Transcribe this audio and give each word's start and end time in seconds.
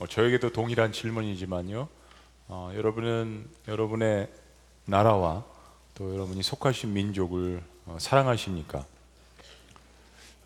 뭐 0.00 0.08
저에게도 0.08 0.50
동일한 0.54 0.92
질문이지만요. 0.92 1.86
어, 2.48 2.72
여러분은 2.74 3.46
여러분의 3.68 4.30
나라와 4.86 5.44
또 5.94 6.14
여러분이 6.14 6.42
속하신 6.42 6.94
민족을 6.94 7.62
어, 7.84 7.98
사랑하십니까? 8.00 8.86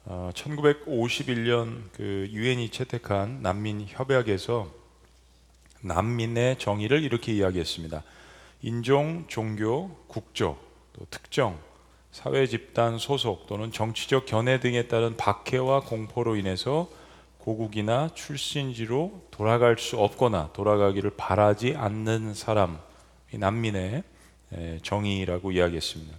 어, 0.06 0.32
1951년 0.34 1.82
그 1.92 2.28
유엔이 2.32 2.70
채택한 2.70 3.42
난민 3.42 3.86
협약에서 3.86 4.72
난민의 5.82 6.58
정의를 6.58 7.04
이렇게 7.04 7.32
이야기했습니다. 7.32 8.02
인종, 8.62 9.24
종교, 9.28 9.94
국적, 10.08 10.58
또 10.94 11.06
특정, 11.10 11.60
사회 12.10 12.48
집단 12.48 12.98
소속 12.98 13.46
또는 13.46 13.70
정치적 13.70 14.26
견해 14.26 14.58
등에 14.58 14.88
따른 14.88 15.16
박해와 15.16 15.82
공포로 15.82 16.34
인해서 16.34 16.88
고국이나 17.44 18.08
출신지로 18.14 19.26
돌아갈 19.30 19.76
수 19.76 19.98
없거나 19.98 20.48
돌아가기를 20.54 21.10
바라지 21.14 21.74
않는 21.76 22.32
사람, 22.32 22.78
이 23.34 23.36
난민의 23.36 24.02
정의라고 24.82 25.52
이야기했습니다. 25.52 26.16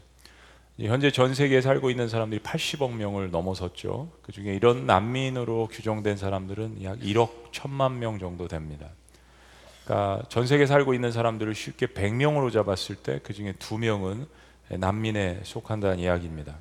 현재 0.82 1.10
전 1.10 1.34
세계에 1.34 1.62
살고 1.62 1.90
있는 1.90 2.10
사람들이 2.10 2.42
80억 2.42 2.94
명을 2.94 3.32
넘어섰죠. 3.32 4.12
그 4.22 4.34
중에 4.34 4.54
이런 4.54 4.86
난민으로 4.86 5.70
규정된 5.72 6.18
사람들은 6.18 6.84
약 6.84 7.00
1억 7.00 7.52
1천만 7.52 7.94
명 7.94 8.20
정도 8.20 8.48
됩니다. 8.48 8.90
그러니까 9.84 10.22
전 10.30 10.46
세계 10.46 10.68
살고 10.68 10.94
있는 10.94 11.12
사람들을 11.12 11.56
쉽게 11.56 11.88
100명으로 11.88 12.52
잡았을 12.52 12.98
때 12.98 13.20
그 13.24 13.34
중에 13.34 13.54
두 13.58 13.80
명은 13.80 14.28
난민에 14.70 15.40
속한다는 15.44 15.98
이야기입니다. 15.98 16.56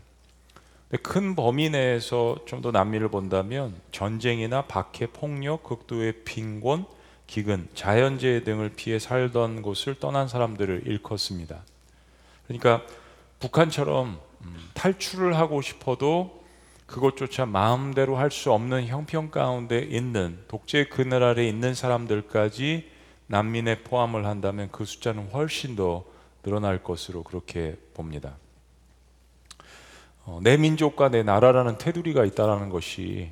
큰 1.03 1.35
범위 1.35 1.71
내에서 1.71 2.37
좀더 2.47 2.71
난민을 2.71 3.09
본다면 3.09 3.75
전쟁이나 3.91 4.63
박해, 4.63 5.07
폭력, 5.07 5.65
극도의 5.65 6.25
빈곤, 6.25 6.85
기근, 7.27 7.69
자연재해 7.75 8.45
등을 8.45 8.71
피해 8.77 8.99
살던 8.99 9.63
곳을 9.63 9.99
떠난 9.99 10.29
사람들을 10.29 10.83
일컫습니다. 10.87 11.63
그러니까 12.47 12.83
북한처럼 13.41 14.21
음, 14.43 14.57
탈출을 14.75 15.37
하고 15.37 15.63
싶어도 15.63 16.45
그것조차 16.87 17.47
마음대로 17.47 18.17
할 18.17 18.31
수 18.31 18.53
없는 18.53 18.87
형편 18.87 19.31
가운데 19.31 19.79
있는 19.79 20.39
독재 20.49 20.87
그늘 20.89 21.23
아래 21.23 21.47
있는 21.47 21.75
사람들까지 21.75 22.91
난민에 23.27 23.81
포함을 23.83 24.27
한다면 24.27 24.69
그 24.71 24.85
숫자는 24.85 25.31
훨씬 25.31 25.77
더 25.77 26.05
늘어날 26.43 26.83
것으로 26.83 27.23
그렇게 27.23 27.77
봅니다. 27.95 28.37
어, 30.27 30.41
내 30.43 30.57
민족과 30.57 31.11
내 31.11 31.23
나라라는 31.23 31.79
테두리가 31.79 32.25
있다라는 32.25 32.71
것이 32.71 33.31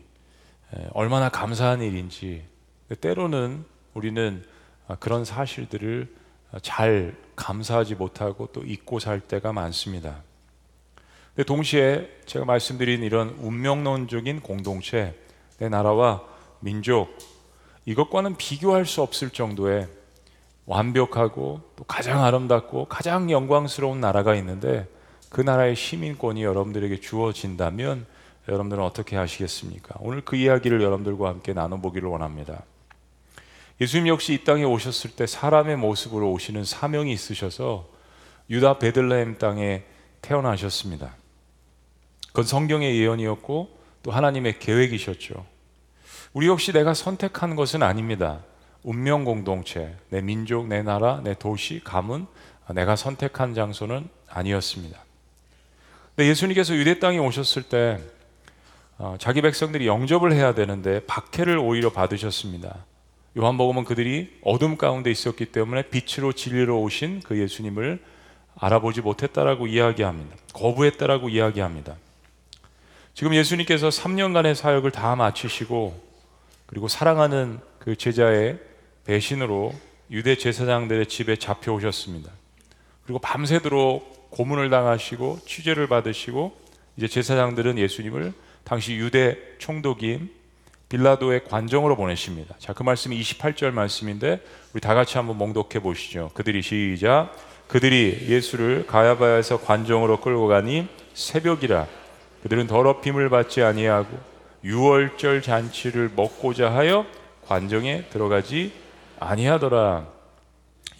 얼마나 0.92 1.28
감사한 1.28 1.82
일인지 1.82 2.44
때로는 3.00 3.64
우리는 3.94 4.44
아, 4.88 4.96
그런 4.96 5.24
사실들을 5.24 6.14
잘 6.60 7.14
감사하지 7.36 7.94
못하고 7.94 8.48
또 8.52 8.62
잊고 8.62 8.98
살 8.98 9.20
때가 9.20 9.52
많습니다. 9.52 10.22
근데 11.34 11.46
동시에 11.46 12.10
제가 12.26 12.44
말씀드린 12.44 13.02
이런 13.02 13.30
운명론적인 13.40 14.40
공동체, 14.40 15.14
내 15.58 15.68
나라와 15.68 16.22
민족 16.60 17.16
이것과는 17.86 18.36
비교할 18.36 18.84
수 18.84 19.00
없을 19.00 19.30
정도의 19.30 19.88
완벽하고 20.66 21.62
또 21.74 21.84
가장 21.84 22.22
아름답고 22.22 22.84
가장 22.84 23.30
영광스러운 23.30 24.00
나라가 24.00 24.34
있는데 24.36 24.86
그 25.32 25.40
나라의 25.40 25.74
시민권이 25.76 26.44
여러분들에게 26.44 27.00
주어진다면 27.00 28.04
여러분들은 28.48 28.84
어떻게 28.84 29.16
하시겠습니까? 29.16 29.96
오늘 30.00 30.20
그 30.20 30.36
이야기를 30.36 30.82
여러분들과 30.82 31.30
함께 31.30 31.54
나눠보기를 31.54 32.06
원합니다. 32.06 32.64
예수님 33.80 34.08
역시 34.08 34.34
이 34.34 34.44
땅에 34.44 34.64
오셨을 34.64 35.12
때 35.12 35.26
사람의 35.26 35.78
모습으로 35.78 36.30
오시는 36.32 36.64
사명이 36.64 37.10
있으셔서 37.14 37.88
유다 38.50 38.78
베들레헴 38.78 39.38
땅에 39.38 39.84
태어나셨습니다. 40.20 41.14
그건 42.28 42.44
성경의 42.44 43.00
예언이었고 43.00 43.78
또 44.02 44.10
하나님의 44.10 44.58
계획이셨죠. 44.58 45.46
우리 46.34 46.46
역시 46.46 46.74
내가 46.74 46.92
선택한 46.92 47.56
것은 47.56 47.82
아닙니다. 47.82 48.44
운명 48.82 49.24
공동체, 49.24 49.96
내 50.10 50.20
민족, 50.20 50.68
내 50.68 50.82
나라, 50.82 51.22
내 51.24 51.32
도시, 51.32 51.80
가문, 51.82 52.26
내가 52.74 52.96
선택한 52.96 53.54
장소는 53.54 54.10
아니었습니다. 54.28 55.02
근데 56.14 56.28
예수님께서 56.28 56.74
유대 56.74 56.98
땅에 56.98 57.18
오셨을 57.18 57.62
때 57.62 57.98
어, 58.98 59.16
자기 59.18 59.40
백성들이 59.40 59.86
영접을 59.86 60.32
해야 60.32 60.54
되는데 60.54 61.00
박해를 61.06 61.58
오히려 61.58 61.90
받으셨습니다. 61.90 62.84
요한복음은 63.36 63.84
그들이 63.84 64.38
어둠 64.42 64.76
가운데 64.76 65.10
있었기 65.10 65.46
때문에 65.46 65.88
빛으로 65.88 66.34
진리로 66.34 66.82
오신 66.82 67.22
그 67.24 67.38
예수님을 67.38 68.02
알아보지 68.58 69.00
못했다라고 69.00 69.66
이야기합니다. 69.66 70.36
거부했다라고 70.52 71.30
이야기합니다. 71.30 71.96
지금 73.14 73.34
예수님께서 73.34 73.88
3년간의 73.88 74.54
사역을 74.54 74.90
다 74.90 75.16
마치시고 75.16 75.98
그리고 76.66 76.88
사랑하는 76.88 77.58
그 77.78 77.96
제자의 77.96 78.58
배신으로 79.06 79.72
유대 80.10 80.36
제사장들의 80.36 81.06
집에 81.06 81.36
잡혀오셨습니다. 81.36 82.30
그리고 83.04 83.18
밤새도록 83.18 84.21
고문을 84.32 84.70
당하시고 84.70 85.40
취재를 85.46 85.86
받으시고 85.86 86.56
이제 86.96 87.06
제사장들은 87.06 87.78
예수님을 87.78 88.32
당시 88.64 88.94
유대 88.94 89.38
총독인 89.58 90.30
빌라도의 90.88 91.44
관정으로 91.44 91.96
보내십니다. 91.96 92.54
자, 92.58 92.72
그 92.72 92.82
말씀이 92.82 93.18
28절 93.20 93.70
말씀인데 93.70 94.40
우리 94.74 94.80
다 94.80 94.94
같이 94.94 95.16
한번 95.16 95.38
몽독해 95.38 95.80
보시죠. 95.82 96.30
그들이 96.34 96.60
시작 96.60 97.32
그들이 97.68 98.26
예수를 98.28 98.86
가야바야에서 98.86 99.60
관정으로 99.60 100.20
끌고 100.20 100.48
가니 100.48 100.88
새벽이라 101.14 101.86
그들은 102.42 102.66
더럽힘을 102.66 103.30
받지 103.30 103.62
아니하고 103.62 104.18
유월절 104.64 105.42
잔치를 105.42 106.10
먹고자 106.14 106.74
하여 106.74 107.06
관정에 107.46 108.04
들어가지 108.10 108.72
아니하더라. 109.18 110.06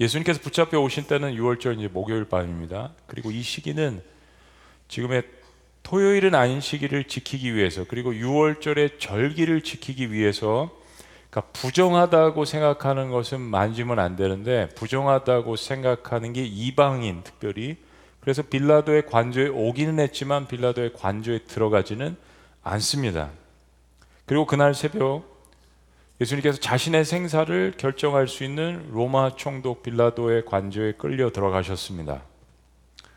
예수님께서 0.00 0.41
붙잡혀 0.41 0.81
오신 0.81 1.04
때는 1.04 1.34
6월절 1.37 1.78
이제 1.78 1.88
목요일 1.88 2.25
밤입니다. 2.25 2.93
그리고 3.06 3.31
이 3.31 3.43
시기는 3.43 4.03
지금의 4.88 5.22
토요일은 5.82 6.34
아닌 6.34 6.60
시기를 6.60 7.04
지키기 7.04 7.54
위해서 7.54 7.84
그리고 7.88 8.12
6월절의 8.12 8.98
절기를 8.98 9.62
지키기 9.62 10.12
위해서 10.12 10.71
그러니까 11.31 11.53
부정하다고 11.53 12.44
생각하는 12.44 13.10
것은 13.10 13.41
만지면 13.41 13.98
안 13.98 14.16
되는데 14.16 14.69
부정하다고 14.76 15.56
생각하는 15.56 16.32
게 16.32 16.44
이방인 16.44 17.22
특별히 17.25 17.76
그래서 18.21 18.42
빌라도의 18.42 19.06
관조에 19.06 19.48
오기는 19.48 19.98
했지만 19.98 20.47
빌라도의 20.47 20.92
관조에 20.92 21.41
들어가지는 21.41 22.16
않습니다. 22.62 23.31
그리고 24.26 24.47
그날 24.47 24.75
새벽 24.75 25.31
예수님께서 26.21 26.59
자신의 26.59 27.05
생사를 27.05 27.75
결정할 27.77 28.28
수 28.28 28.45
있는 28.45 28.89
로마 28.91 29.34
총독 29.34 29.83
빌라도의 29.83 30.45
관저에 30.45 30.93
끌려 30.93 31.31
들어가셨습니다. 31.31 32.23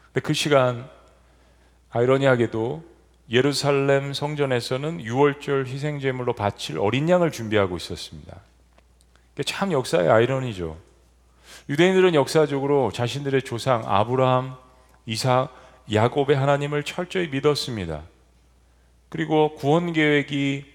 근데 0.07 0.21
그 0.21 0.33
시간 0.33 0.89
아이러니하게도 1.91 2.83
예루살렘 3.29 4.13
성전에서는 4.13 4.99
6월절 5.03 5.67
희생 5.67 5.99
제물로 5.99 6.33
바칠 6.33 6.79
어린 6.79 7.09
양을 7.09 7.31
준비하고 7.31 7.77
있었습니다. 7.77 8.39
참 9.45 9.71
역사의 9.71 10.09
아이러니죠. 10.09 10.77
유대인들은 11.69 12.13
역사적으로 12.13 12.91
자신들의 12.91 13.41
조상 13.41 13.83
아브라함, 13.85 14.55
이삭, 15.05 15.53
야곱의 15.91 16.35
하나님을 16.35 16.83
철저히 16.83 17.27
믿었습니다. 17.27 18.03
그리고 19.09 19.55
구원 19.55 19.93
계획이 19.93 20.74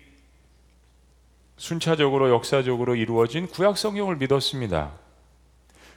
순차적으로 1.60 2.30
역사적으로 2.30 2.94
이루어진 2.96 3.46
구약 3.46 3.76
성경을 3.76 4.16
믿었습니다. 4.16 4.92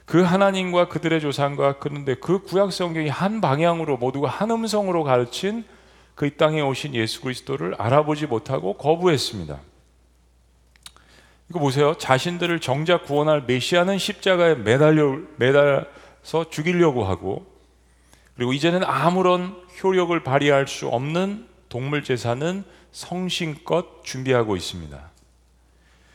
그 0.04 0.20
하나님과 0.20 0.88
그들의 0.88 1.22
조상과 1.22 1.78
그런데 1.78 2.14
그 2.14 2.42
구약 2.42 2.70
성경이 2.70 3.08
한 3.08 3.40
방향으로 3.40 3.96
모두가 3.96 4.28
한 4.28 4.50
음성으로 4.50 5.04
가르친 5.04 5.64
그 6.14 6.26
이 6.26 6.36
땅에 6.36 6.60
오신 6.60 6.94
예수 6.94 7.22
그리스도를 7.22 7.74
알아보지 7.78 8.26
못하고 8.26 8.74
거부했습니다. 8.74 9.58
이거 11.48 11.58
보세요. 11.58 11.94
자신들을 11.94 12.60
정작 12.60 13.06
구원할 13.06 13.44
메시아는 13.46 13.96
십자가에 13.96 14.56
매달려 14.56 15.18
매달서 15.36 16.50
죽이려고 16.50 17.04
하고 17.04 17.46
그리고 18.36 18.52
이제는 18.52 18.84
아무런 18.84 19.56
효력을 19.82 20.22
발휘할 20.22 20.68
수 20.68 20.88
없는 20.88 21.46
동물 21.70 22.04
제사는 22.04 22.64
성심껏 22.92 24.04
준비하고 24.04 24.56
있습니다. 24.56 25.13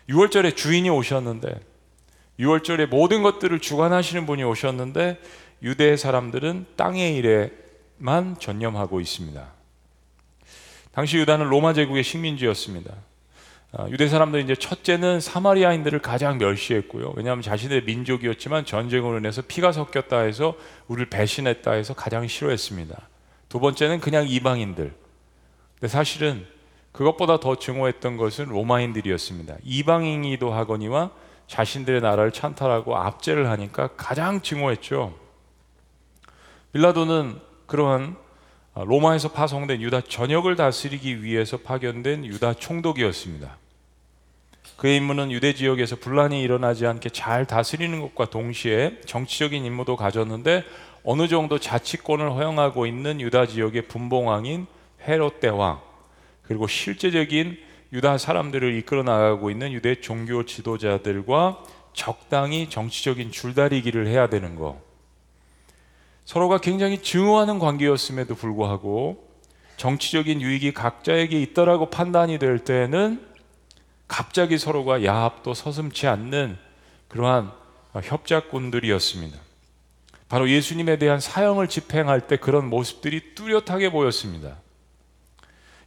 6월절에 0.10 0.56
주인이 0.56 0.90
오셨는데 0.90 1.60
6월절에 2.40 2.88
모든 2.88 3.22
것들을 3.22 3.60
주관하시는 3.60 4.26
분이 4.26 4.44
오셨는데 4.44 5.20
유대 5.62 5.96
사람들은 5.96 6.66
땅의 6.76 7.16
일에만 7.16 8.40
전념하고 8.40 9.00
있습니다. 9.02 9.46
당시 10.92 11.18
유다는 11.18 11.48
로마 11.48 11.74
제국의 11.74 12.04
식민지였습니다. 12.04 12.94
아, 13.72 13.88
유대 13.90 14.08
사람들이 14.08 14.44
이제 14.44 14.56
첫째는 14.56 15.20
사마리아인들을 15.20 16.00
가장 16.00 16.40
멸시했고요. 16.40 17.14
왜냐하면 17.16 17.44
자신의 17.44 17.84
민족이었지만 17.84 18.66
전쟁으로 18.66 19.20
인해서 19.20 19.44
피가 19.48 19.72
섞였다 19.72 20.22
해서 20.22 20.56
우리를 20.88 21.10
배신했다 21.10 21.74
해서 21.74 21.94
가장 21.94 22.28
싫어했습니다. 22.28 23.00
두 23.48 23.60
번째는 23.60 24.00
그냥 24.00 24.28
이방인들. 24.28 24.92
근데 25.80 25.88
사실은 25.88 26.48
그것보다 26.92 27.40
더 27.40 27.56
증오했던 27.56 28.18
것은 28.18 28.46
로마인들이었습니다. 28.46 29.56
이방인이도 29.64 30.52
하거니와 30.52 31.12
자신들의 31.48 32.02
나라를 32.02 32.32
찬탈하고 32.32 32.96
압제를 32.98 33.50
하니까 33.50 33.90
가장 33.98 34.42
증오했죠. 34.42 35.14
빌라도는 36.74 37.40
그러한 37.66 38.16
로마에서 38.76 39.30
파송된 39.30 39.82
유다 39.82 40.02
전역을 40.02 40.56
다스리기 40.56 41.24
위해서 41.24 41.58
파견된 41.58 42.26
유다 42.26 42.54
총독이었습니다. 42.54 43.58
그의 44.78 44.98
임무는 44.98 45.32
유대 45.32 45.54
지역에서 45.54 45.98
분란이 45.98 46.42
일어나지 46.42 46.86
않게 46.86 47.10
잘 47.10 47.46
다스리는 47.46 48.00
것과 48.00 48.30
동시에 48.30 49.02
정치적인 49.06 49.66
임무도 49.66 49.98
가졌는데 49.98 50.64
어느 51.04 51.28
정도 51.28 51.60
자치권을 51.60 52.32
허용하고 52.32 52.86
있는 52.86 53.20
유다 53.20 53.48
지역의 53.48 53.88
분봉왕인 53.88 54.68
헤롯 55.06 55.40
대왕 55.40 55.82
그리고 56.50 56.66
실제적인 56.66 57.60
유다 57.94 58.18
사람들을 58.18 58.76
이끌어 58.78 59.04
나가고 59.04 59.52
있는 59.52 59.72
유대 59.72 60.02
종교 60.02 60.46
지도자들과 60.46 61.64
적당히 61.94 62.72
정치적인 62.72 63.32
줄다리기를 63.32 64.08
해야 64.08 64.30
되는 64.30 64.56
거. 64.56 64.82
서로가 66.26 66.58
굉장히 66.58 67.04
증오하는 67.04 67.60
관계였음에도 67.60 68.34
불구하고 68.34 69.30
정치적인 69.78 70.42
유익이 70.42 70.74
각자에게 70.74 71.40
있더라고 71.40 71.92
판단이 71.92 72.40
될 72.40 72.58
때는 72.58 73.24
갑자기 74.08 74.58
서로가 74.58 75.04
야합도 75.04 75.54
서슴치 75.54 76.08
않는 76.08 76.58
그러한 77.10 77.52
협작꾼들이었습니다. 77.94 79.38
바로 80.28 80.50
예수님에 80.50 80.98
대한 80.98 81.20
사형을 81.20 81.70
집행할 81.70 82.26
때 82.26 82.38
그런 82.38 82.72
모습들이 82.72 83.36
뚜렷하게 83.36 83.92
보였습니다. 83.92 84.58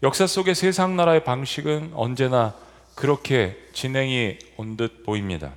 역사 0.03 0.27
속의 0.27 0.57
세상 0.57 0.97
나라의 0.97 1.23
방식은 1.23 1.93
언제나 1.95 2.57
그렇게 2.97 3.57
진행이 3.73 4.37
온 4.57 4.77
듯 4.77 5.05
보입니다. 5.05 5.53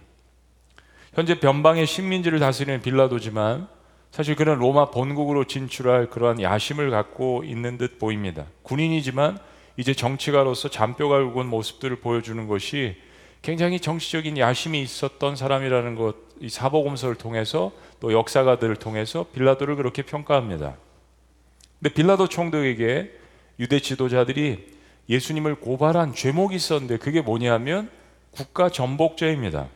현재 1.15 1.39
변방의 1.39 1.87
식민지를 1.87 2.37
다스리는 2.37 2.81
빌라도지만 2.81 3.67
사실 4.11 4.35
그는 4.35 4.59
로마 4.59 4.91
본국으로 4.91 5.45
진출할 5.45 6.11
그러한 6.11 6.41
야심을 6.41 6.91
갖고 6.91 7.43
있는 7.43 7.79
듯 7.79 7.97
보입니다. 7.97 8.45
군인이지만 8.61 9.39
이제 9.77 9.95
정치가로서 9.95 10.69
잔뼈가 10.69 11.23
굵은 11.23 11.47
모습들을 11.47 11.95
보여주는 11.97 12.47
것이 12.47 12.97
굉장히 13.41 13.79
정치적인 13.79 14.37
야심이 14.37 14.79
있었던 14.79 15.35
사람이라는 15.35 15.95
것, 15.95 16.17
이 16.39 16.49
사보검서를 16.49 17.15
통해서 17.15 17.71
또 17.99 18.13
역사가들을 18.13 18.75
통해서 18.75 19.25
빌라도를 19.33 19.75
그렇게 19.75 20.03
평가합니다. 20.03 20.75
근데 21.79 21.93
빌라도 21.93 22.27
총독에게 22.27 23.24
유대 23.59 23.79
지도자들이 23.79 24.75
예수님을 25.09 25.55
고발한 25.55 26.13
죄목이 26.13 26.55
있었는데 26.55 26.97
그게 26.97 27.21
뭐냐면 27.21 27.89
국가 28.31 28.69
전복죄입니다. 28.69 29.67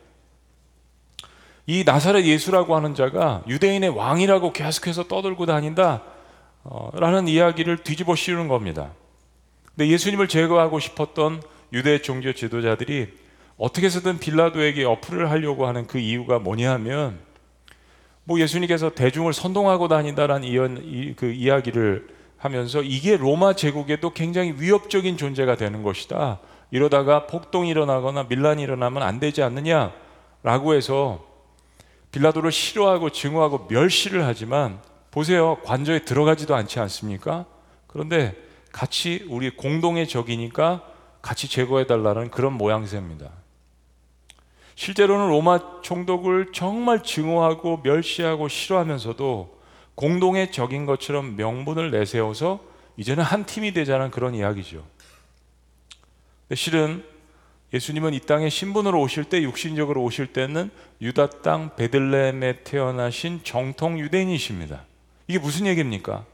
이 1.66 1.84
나사렛 1.84 2.24
예수라고 2.24 2.74
하는 2.74 2.94
자가 2.94 3.44
유대인의 3.46 3.90
왕이라고 3.90 4.52
계속해서 4.52 5.04
떠들고 5.04 5.46
다닌다 5.46 6.02
어, 6.62 6.90
라는 6.94 7.28
이야기를 7.28 7.78
뒤집어 7.78 8.14
씌우는 8.14 8.48
겁니다. 8.48 8.92
근데 9.66 9.88
예수님을 9.88 10.28
제거하고 10.28 10.78
싶었던 10.78 11.42
유대 11.72 12.02
종교 12.02 12.32
지도자들이 12.32 13.08
어떻게 13.56 13.86
해서든 13.86 14.18
빌라도에게 14.18 14.84
어플을 14.84 15.30
하려고 15.30 15.66
하는 15.66 15.86
그 15.86 15.98
이유가 15.98 16.38
뭐냐면 16.38 17.18
뭐 18.24 18.40
예수님께서 18.40 18.90
대중을 18.90 19.32
선동하고 19.32 19.88
다닌다라는 19.88 20.46
이, 20.46 21.14
그 21.14 21.30
이야기를 21.30 22.08
하면서 22.40 22.82
이게 22.82 23.18
로마 23.18 23.52
제국에도 23.52 24.10
굉장히 24.10 24.54
위협적인 24.56 25.18
존재가 25.18 25.56
되는 25.56 25.82
것이다. 25.82 26.40
이러다가 26.70 27.26
폭동이 27.26 27.68
일어나거나 27.68 28.24
밀란이 28.24 28.62
일어나면 28.62 29.02
안 29.02 29.20
되지 29.20 29.42
않느냐라고 29.42 30.74
해서 30.74 31.22
빌라도를 32.12 32.50
싫어하고 32.50 33.10
증오하고 33.10 33.66
멸시를 33.68 34.24
하지만 34.24 34.80
보세요. 35.10 35.58
관저에 35.64 36.04
들어가지도 36.04 36.54
않지 36.54 36.80
않습니까? 36.80 37.44
그런데 37.86 38.34
같이 38.72 39.26
우리 39.28 39.50
공동의 39.50 40.08
적이니까 40.08 40.82
같이 41.20 41.46
제거해 41.46 41.86
달라는 41.86 42.30
그런 42.30 42.54
모양새입니다. 42.54 43.30
실제로는 44.76 45.28
로마 45.28 45.82
총독을 45.82 46.52
정말 46.54 47.02
증오하고 47.02 47.82
멸시하고 47.84 48.48
싫어하면서도 48.48 49.59
공동의 50.00 50.50
적인 50.50 50.86
것처럼 50.86 51.36
명분을 51.36 51.90
내세워서 51.90 52.60
이제는 52.96 53.22
한 53.22 53.44
팀이 53.44 53.74
되자는 53.74 54.10
그런 54.10 54.34
이야기죠. 54.34 54.82
실은 56.54 57.04
예수님은 57.74 58.14
이 58.14 58.20
땅에 58.20 58.48
신분으로 58.48 58.98
오실 58.98 59.24
때 59.24 59.42
육신적으로 59.42 60.02
오실 60.02 60.32
때는 60.32 60.70
유다 61.02 61.42
땅 61.42 61.76
베들레헴에 61.76 62.64
태어나신 62.64 63.40
정통 63.44 63.98
유대인이십니다. 63.98 64.84
이게 65.28 65.38
무슨 65.38 65.66
얘기입니까? 65.66 66.24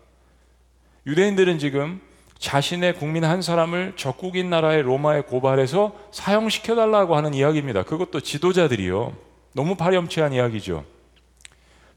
유대인들은 1.05 1.59
지금 1.59 2.01
자신의 2.39 2.95
국민 2.95 3.25
한 3.25 3.43
사람을 3.43 3.95
적국인 3.97 4.49
나라의 4.49 4.83
로마에 4.83 5.23
고발해서 5.23 5.93
사형시켜 6.13 6.77
달라고 6.77 7.17
하는 7.17 7.35
이야기입니다. 7.35 7.83
그것도 7.83 8.21
지도자들이요. 8.21 9.17
너무 9.55 9.75
파렴치한 9.75 10.35
이야기죠. 10.35 10.85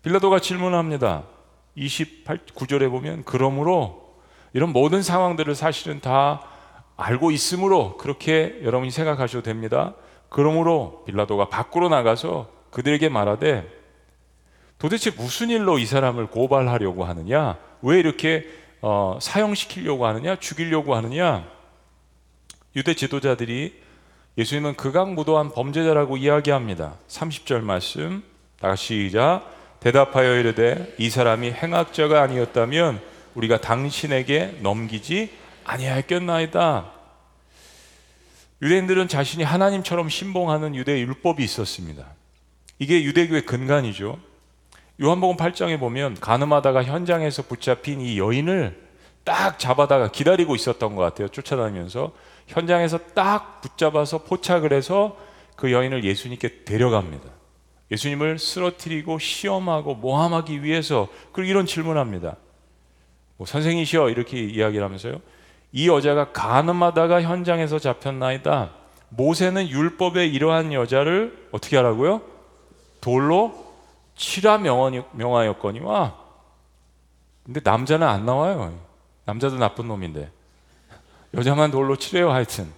빌라도가 0.02 0.40
질문합니다. 0.40 1.26
28구절에 1.80 2.90
보면 2.90 3.24
그러므로 3.26 4.16
이런 4.54 4.72
모든 4.72 5.02
상황들을 5.02 5.56
사실은 5.56 6.00
다 6.02 6.42
알고 6.98 7.32
있으므로 7.32 7.98
그렇게 7.98 8.60
여러분이 8.64 8.92
생각하셔도 8.92 9.44
됩니다. 9.44 9.96
그러므로 10.28 11.04
빌라도가 11.06 11.50
밖으로 11.50 11.90
나가서 11.90 12.50
그들에게 12.72 13.10
말하되 13.10 13.68
도대체 14.78 15.12
무슨 15.12 15.50
일로 15.50 15.78
이 15.80 15.86
사람을 15.86 16.28
고발하려고 16.28 17.06
하느냐? 17.06 17.58
왜 17.82 18.00
이렇게 18.00 18.46
어, 18.82 19.18
사형시키려고 19.22 20.06
하느냐? 20.08 20.38
죽이려고 20.38 20.96
하느냐? 20.96 21.46
유대 22.76 22.94
지도자들이 22.94 23.82
예수님은 24.38 24.76
극악무도한 24.76 25.52
범죄자라고 25.52 26.18
이야기합니다. 26.18 26.96
30절 27.10 27.62
말씀 27.62 28.24
다 28.60 28.76
시작 28.76 29.59
대답하여 29.80 30.38
이르되 30.38 30.94
이 30.98 31.10
사람이 31.10 31.52
행악자가 31.52 32.22
아니었다면 32.22 33.00
우리가 33.36 33.62
당신에게 33.62 34.60
넘기지 34.62 35.32
아니하였겠나이다. 35.64 36.92
유대인들은 38.62 39.08
자신이 39.08 39.44
하나님처럼 39.44 40.10
신봉하는 40.10 40.76
유대 40.76 41.00
율법이 41.00 41.44
있었습니다. 41.44 42.06
이게 42.78 43.04
유대교의 43.04 43.46
근간이죠. 43.46 44.20
요한복음 45.02 45.38
8장에 45.38 45.80
보면 45.80 46.16
가늠하다가 46.20 46.84
현장에서 46.84 47.44
붙잡힌 47.44 48.02
이 48.02 48.20
여인을 48.20 48.90
딱 49.24 49.60
잡아다가 49.60 50.12
기다리고 50.12 50.56
있었던 50.56 50.96
것 50.96 51.02
같아요. 51.02 51.30
쫓아다니면서 51.30 52.12
현장에서 52.48 52.98
딱 53.14 53.62
붙잡아서 53.62 54.24
포착을 54.24 54.74
해서 54.74 55.16
그 55.56 55.72
여인을 55.72 56.04
예수님께 56.04 56.66
데려갑니다. 56.66 57.39
예수님을 57.92 58.38
쓰러뜨리고 58.38 59.20
시험하고 59.20 59.96
모함하기 59.96 60.64
위해서 60.64 61.08
그리고 61.32 61.50
이런 61.50 61.66
질문합니다. 61.66 62.36
뭐 63.38 63.48
선생이시여 63.48 64.10
이렇게 64.10 64.40
이야기를 64.44 64.84
하면서요. 64.84 65.20
이 65.72 65.88
여자가 65.88 66.32
가늠하다가 66.32 67.22
현장에서 67.22 67.80
잡혔나이다. 67.80 68.72
모세는 69.10 69.70
율법에 69.70 70.28
이러한 70.28 70.74
여자를 70.74 71.48
어떻게 71.52 71.78
하라고요? 71.78 72.22
돌로 73.02 73.74
치라 74.16 74.58
명하였거니와. 74.58 76.16
근데 77.46 77.62
남자는 77.64 78.08
안 78.08 78.26
나와요. 78.26 78.78
남자도 79.26 79.58
나쁜 79.58 79.88
놈인데. 79.88 80.30
여자만 81.34 81.72
돌로 81.72 81.96
치래요 81.96 82.32
하여튼. 82.32 82.72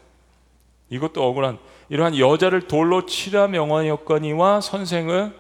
이것도 0.92 1.26
억울한 1.26 1.58
이러한 1.90 2.18
여자를 2.18 2.68
돌로 2.68 3.06
치라 3.06 3.48
명언이었거니와 3.48 4.62
선생은 4.62 5.34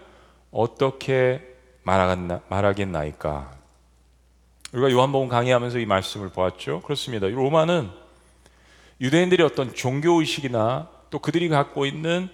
어떻게 0.50 1.42
말하겠나, 1.84 2.42
말하겠나이까? 2.50 3.52
우리가 4.74 4.92
요한복음 4.92 5.28
강의하면서 5.28 5.80
이 5.80 5.86
말씀을 5.86 6.30
보았죠. 6.30 6.82
그렇습니다. 6.82 7.28
로마는 7.28 7.90
유대인들의 9.02 9.46
어떤 9.46 9.74
종교 9.74 10.20
의식이나 10.20 10.90
또 11.10 11.20
그들이 11.20 11.50
갖고 11.50 11.86
있는 11.86 12.30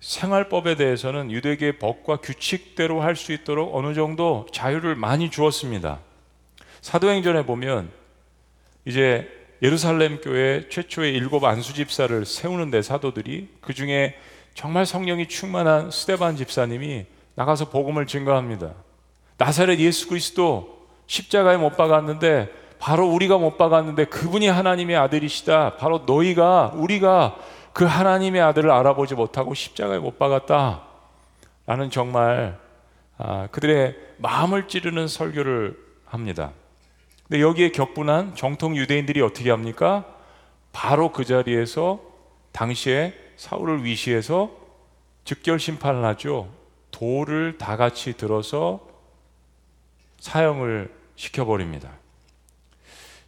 생활법에 0.00 0.76
대해서는 0.76 1.30
유대계의 1.32 1.78
법과 1.78 2.18
규칙대로 2.18 3.00
할 3.00 3.16
수 3.16 3.32
있도록 3.32 3.74
어느 3.74 3.94
정도 3.94 4.46
자유를 4.52 4.94
많이 4.94 5.30
주었습니다. 5.30 6.00
사도행전에 6.82 7.46
보면 7.46 7.90
이제 8.84 9.28
예루살렘 9.64 10.20
교회 10.20 10.68
최초의 10.68 11.14
일곱 11.14 11.42
안수 11.42 11.72
집사를 11.72 12.26
세우는데 12.26 12.82
사도들이 12.82 13.48
그 13.62 13.72
중에 13.72 14.14
정말 14.52 14.84
성령이 14.84 15.26
충만한 15.26 15.90
스테반 15.90 16.36
집사님이 16.36 17.06
나가서 17.34 17.70
복음을 17.70 18.06
증거합니다. 18.06 18.74
나사렛 19.38 19.78
예수 19.78 20.06
그리스도 20.06 20.86
십자가에 21.06 21.56
못 21.56 21.78
박았는데 21.78 22.52
바로 22.78 23.06
우리가 23.08 23.38
못 23.38 23.56
박았는데 23.56 24.04
그분이 24.04 24.48
하나님의 24.48 24.96
아들이시다. 24.96 25.76
바로 25.76 26.02
너희가 26.06 26.72
우리가 26.74 27.38
그 27.72 27.86
하나님의 27.86 28.42
아들을 28.42 28.70
알아보지 28.70 29.14
못하고 29.14 29.54
십자가에 29.54 29.98
못 29.98 30.18
박았다. 30.18 30.82
라는 31.64 31.88
정말 31.88 32.58
아, 33.16 33.48
그들의 33.50 33.96
마음을 34.18 34.68
찌르는 34.68 35.08
설교를 35.08 35.78
합니다. 36.04 36.52
근데 37.28 37.40
여기에 37.40 37.70
격분한 37.70 38.36
정통 38.36 38.76
유대인들이 38.76 39.20
어떻게 39.22 39.50
합니까? 39.50 40.04
바로 40.72 41.12
그 41.12 41.24
자리에서 41.24 42.00
당시에 42.52 43.14
사울을 43.36 43.84
위시해서 43.84 44.50
즉결 45.24 45.58
심판을 45.58 46.04
하죠. 46.04 46.48
돌을 46.90 47.58
다 47.58 47.76
같이 47.76 48.16
들어서 48.16 48.86
사형을 50.20 50.92
시켜버립니다. 51.16 51.90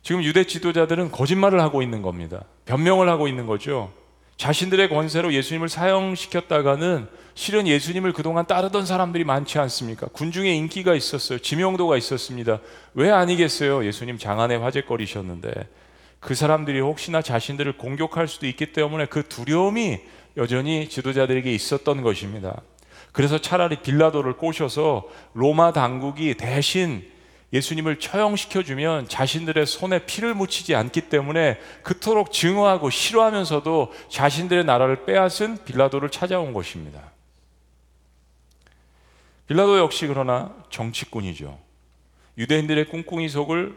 지금 0.02 0.22
유대 0.22 0.44
지도자들은 0.44 1.10
거짓말을 1.10 1.60
하고 1.60 1.82
있는 1.82 2.02
겁니다. 2.02 2.44
변명을 2.64 3.08
하고 3.08 3.26
있는 3.26 3.46
거죠. 3.46 3.92
자신들의 4.36 4.88
권세로 4.88 5.32
예수님을 5.32 5.68
사형시켰다가는 5.68 7.08
실은 7.36 7.68
예수님을 7.68 8.14
그동안 8.14 8.46
따르던 8.46 8.86
사람들이 8.86 9.24
많지 9.24 9.58
않습니까? 9.58 10.06
군중에 10.06 10.54
인기가 10.54 10.94
있었어요. 10.94 11.38
지명도가 11.38 11.98
있었습니다. 11.98 12.60
왜 12.94 13.10
아니겠어요? 13.10 13.84
예수님 13.84 14.16
장안에 14.16 14.56
화제거리셨는데 14.56 15.52
그 16.18 16.34
사람들이 16.34 16.80
혹시나 16.80 17.20
자신들을 17.20 17.76
공격할 17.76 18.26
수도 18.26 18.46
있기 18.46 18.72
때문에 18.72 19.04
그 19.04 19.28
두려움이 19.28 20.00
여전히 20.38 20.88
지도자들에게 20.88 21.52
있었던 21.52 22.00
것입니다. 22.00 22.62
그래서 23.12 23.38
차라리 23.38 23.82
빌라도를 23.82 24.38
꼬셔서 24.38 25.06
로마 25.34 25.74
당국이 25.74 26.34
대신 26.38 27.04
예수님을 27.52 27.98
처형시켜주면 27.98 29.08
자신들의 29.08 29.66
손에 29.66 30.06
피를 30.06 30.34
묻히지 30.34 30.74
않기 30.74 31.02
때문에 31.02 31.58
그토록 31.82 32.32
증오하고 32.32 32.88
싫어하면서도 32.88 33.92
자신들의 34.08 34.64
나라를 34.64 35.04
빼앗은 35.04 35.64
빌라도를 35.66 36.08
찾아온 36.08 36.54
것입니다. 36.54 37.15
빌라도 39.46 39.78
역시 39.78 40.06
그러나 40.06 40.52
정치꾼이죠. 40.70 41.58
유대인들의 42.38 42.86
꿍꿍이 42.88 43.28
속을 43.28 43.74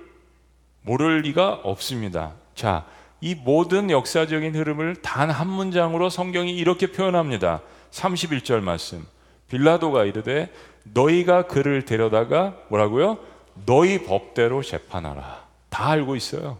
모를 0.82 1.22
리가 1.22 1.62
없습니다. 1.64 2.34
자, 2.56 2.86
이 3.22 3.36
모든 3.36 3.90
역사적인 3.90 4.56
흐름을 4.56 4.98
단 5.02 5.30
한 5.30 5.48
문장으로 5.48 6.10
성경이 6.10 6.56
이렇게 6.56 6.88
표현합니다. 6.92 7.62
31절 7.92 8.62
말씀. 8.62 9.06
빌라도가 9.50 10.06
이르되 10.06 10.52
너희가 10.84 11.44
그를 11.48 11.86
데려다가 11.86 12.56
뭐라고요? 12.70 13.20
너희 13.66 14.04
법대로 14.06 14.62
재판하라. 14.62 15.46
다 15.70 15.90
알고 15.90 16.16
있어요. 16.16 16.58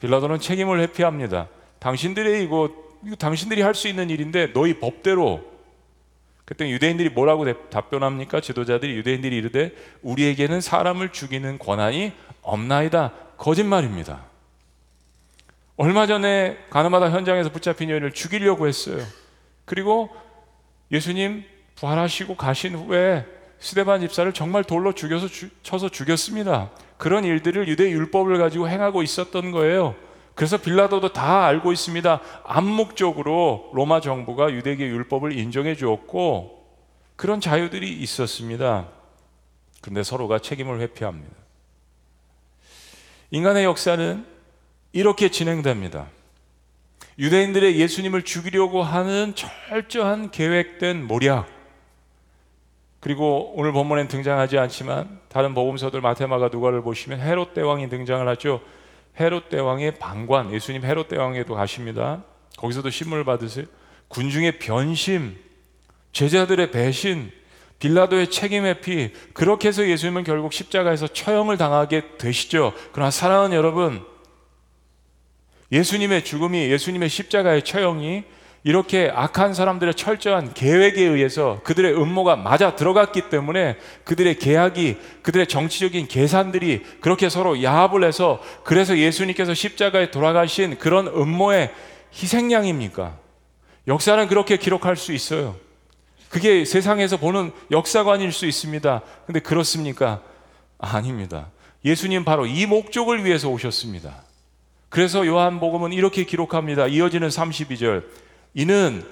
빌라도는 0.00 0.38
책임을 0.38 0.80
회피합니다. 0.80 1.48
당신들의 1.78 2.44
이거, 2.44 2.70
이거 3.06 3.16
당신들이 3.16 3.62
할 3.62 3.74
수 3.74 3.88
있는 3.88 4.10
일인데 4.10 4.52
너희 4.52 4.78
법대로 4.78 5.42
그때 6.50 6.68
유대인들이 6.68 7.10
뭐라고 7.10 7.44
답변합니까? 7.70 8.40
지도자들이 8.40 8.96
유대인들이 8.96 9.36
이르되 9.36 9.72
우리에게는 10.02 10.60
사람을 10.60 11.10
죽이는 11.10 11.60
권한이 11.60 12.12
없나이다. 12.42 13.12
거짓말입니다. 13.36 14.24
얼마 15.76 16.08
전에 16.08 16.58
가늠하다 16.70 17.12
현장에서 17.12 17.52
붙잡힌 17.52 17.88
여인을 17.90 18.10
죽이려고 18.10 18.66
했어요. 18.66 18.98
그리고 19.64 20.10
예수님 20.90 21.44
부활하시고 21.76 22.34
가신 22.34 22.74
후에 22.74 23.24
스데반 23.60 24.00
집사를 24.00 24.32
정말 24.32 24.64
돌로 24.64 24.92
죽여서 24.92 25.28
주, 25.28 25.50
쳐서 25.62 25.88
죽였습니다. 25.88 26.72
그런 26.96 27.24
일들을 27.24 27.68
유대 27.68 27.88
율법을 27.88 28.38
가지고 28.38 28.68
행하고 28.68 29.04
있었던 29.04 29.52
거예요. 29.52 29.94
그래서 30.40 30.56
빌라도도 30.56 31.12
다 31.12 31.44
알고 31.44 31.70
있습니다. 31.70 32.18
암묵적으로 32.44 33.72
로마 33.74 34.00
정부가 34.00 34.50
유대계 34.50 34.86
율법을 34.86 35.36
인정해 35.36 35.74
주었고 35.74 36.66
그런 37.14 37.42
자유들이 37.42 37.92
있었습니다. 37.98 38.88
근데 39.82 40.02
서로가 40.02 40.38
책임을 40.38 40.80
회피합니다. 40.80 41.30
인간의 43.32 43.64
역사는 43.64 44.24
이렇게 44.92 45.30
진행됩니다. 45.30 46.06
유대인들의 47.18 47.78
예수님을 47.78 48.22
죽이려고 48.22 48.82
하는 48.82 49.34
철저한 49.34 50.30
계획된 50.30 51.06
모략, 51.06 51.48
그리고 53.00 53.52
오늘 53.56 53.72
본문엔 53.72 54.08
등장하지 54.08 54.56
않지만 54.56 55.20
다른 55.28 55.52
복음서들 55.52 56.00
마테마가 56.00 56.48
누가를 56.48 56.80
보시면 56.80 57.20
헤롯 57.20 57.52
대왕이 57.52 57.90
등장을 57.90 58.26
하죠. 58.26 58.62
헤롯 59.20 59.50
대왕의 59.50 59.98
방관, 59.98 60.52
예수님 60.52 60.84
헤롯 60.84 61.08
대왕에도 61.08 61.54
가십니다. 61.54 62.24
거기서도 62.56 62.90
신문을 62.90 63.24
받으세요. 63.24 63.66
군중의 64.08 64.58
변심, 64.58 65.36
제자들의 66.12 66.70
배신, 66.70 67.30
빌라도의 67.78 68.30
책임의 68.30 68.80
피, 68.80 69.12
그렇게 69.32 69.68
해서 69.68 69.86
예수님은 69.86 70.24
결국 70.24 70.52
십자가에서 70.52 71.06
처형을 71.08 71.56
당하게 71.56 72.16
되시죠. 72.18 72.74
그러나 72.92 73.10
사랑하는 73.10 73.56
여러분, 73.56 74.04
예수님의 75.72 76.24
죽음이, 76.24 76.70
예수님의 76.70 77.08
십자가의 77.08 77.64
처형이 77.64 78.24
이렇게 78.62 79.10
악한 79.14 79.54
사람들의 79.54 79.94
철저한 79.94 80.52
계획에 80.52 81.02
의해서 81.02 81.60
그들의 81.64 81.94
음모가 81.94 82.36
맞아 82.36 82.76
들어갔기 82.76 83.30
때문에 83.30 83.76
그들의 84.04 84.38
계약이 84.38 84.98
그들의 85.22 85.46
정치적인 85.46 86.08
계산들이 86.08 86.84
그렇게 87.00 87.30
서로 87.30 87.62
야합을 87.62 88.04
해서 88.04 88.42
그래서 88.62 88.98
예수님께서 88.98 89.54
십자가에 89.54 90.10
돌아가신 90.10 90.78
그런 90.78 91.06
음모의 91.06 91.70
희생양입니까? 92.12 93.16
역사는 93.88 94.28
그렇게 94.28 94.58
기록할 94.58 94.96
수 94.96 95.12
있어요. 95.12 95.56
그게 96.28 96.64
세상에서 96.64 97.16
보는 97.16 97.52
역사관일 97.70 98.30
수 98.30 98.46
있습니다. 98.46 99.00
근데 99.26 99.40
그렇습니까? 99.40 100.22
아닙니다. 100.78 101.48
예수님 101.84 102.24
바로 102.24 102.46
이 102.46 102.66
목적을 102.66 103.24
위해서 103.24 103.48
오셨습니다. 103.48 104.22
그래서 104.90 105.26
요한복음은 105.26 105.92
이렇게 105.92 106.24
기록합니다. 106.24 106.88
이어지는 106.88 107.28
32절. 107.28 108.04
이는 108.54 109.06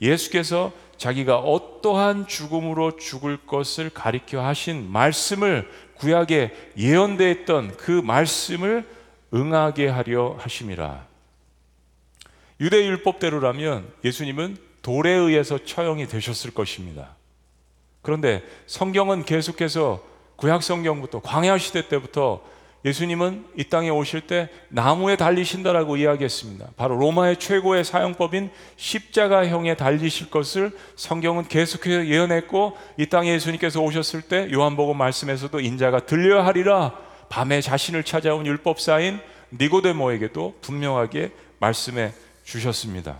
예수께서 0.00 0.72
자기가 0.96 1.38
어떠한 1.38 2.26
죽음으로 2.26 2.96
죽을 2.96 3.38
것을 3.46 3.90
가리켜 3.90 4.42
하신 4.44 4.90
말씀을 4.90 5.70
구약에 5.96 6.54
예언되었던 6.76 7.76
그 7.76 7.90
말씀을 7.90 8.86
응하게 9.32 9.88
하려 9.88 10.36
하심이라. 10.38 11.06
유대 12.60 12.84
율법대로라면 12.84 13.90
예수님은 14.04 14.56
돌에 14.82 15.10
의해서 15.10 15.64
처형이 15.64 16.06
되셨을 16.06 16.52
것입니다. 16.52 17.16
그런데 18.02 18.42
성경은 18.66 19.24
계속해서 19.24 20.02
구약 20.36 20.62
성경부터 20.62 21.20
광야 21.20 21.58
시대 21.58 21.86
때부터 21.88 22.42
예수님은 22.84 23.44
이 23.56 23.64
땅에 23.64 23.90
오실 23.90 24.22
때 24.22 24.48
나무에 24.68 25.16
달리신다라고 25.16 25.98
이야기했습니다. 25.98 26.70
바로 26.76 26.96
로마의 26.96 27.38
최고의 27.38 27.84
사형법인 27.84 28.50
십자가형에 28.76 29.76
달리실 29.76 30.30
것을 30.30 30.72
성경은 30.96 31.48
계속해서 31.48 32.06
예언했고 32.06 32.76
이 32.96 33.06
땅에 33.06 33.34
예수님께서 33.34 33.80
오셨을 33.80 34.22
때 34.22 34.48
요한복음 34.50 34.96
말씀에서도 34.96 35.60
인자가 35.60 36.06
들려야 36.06 36.46
하리라 36.46 36.94
밤에 37.28 37.60
자신을 37.60 38.02
찾아온 38.02 38.46
율법사인 38.46 39.20
니고데모에게도 39.52 40.58
분명하게 40.62 41.32
말씀해 41.58 42.12
주셨습니다. 42.44 43.18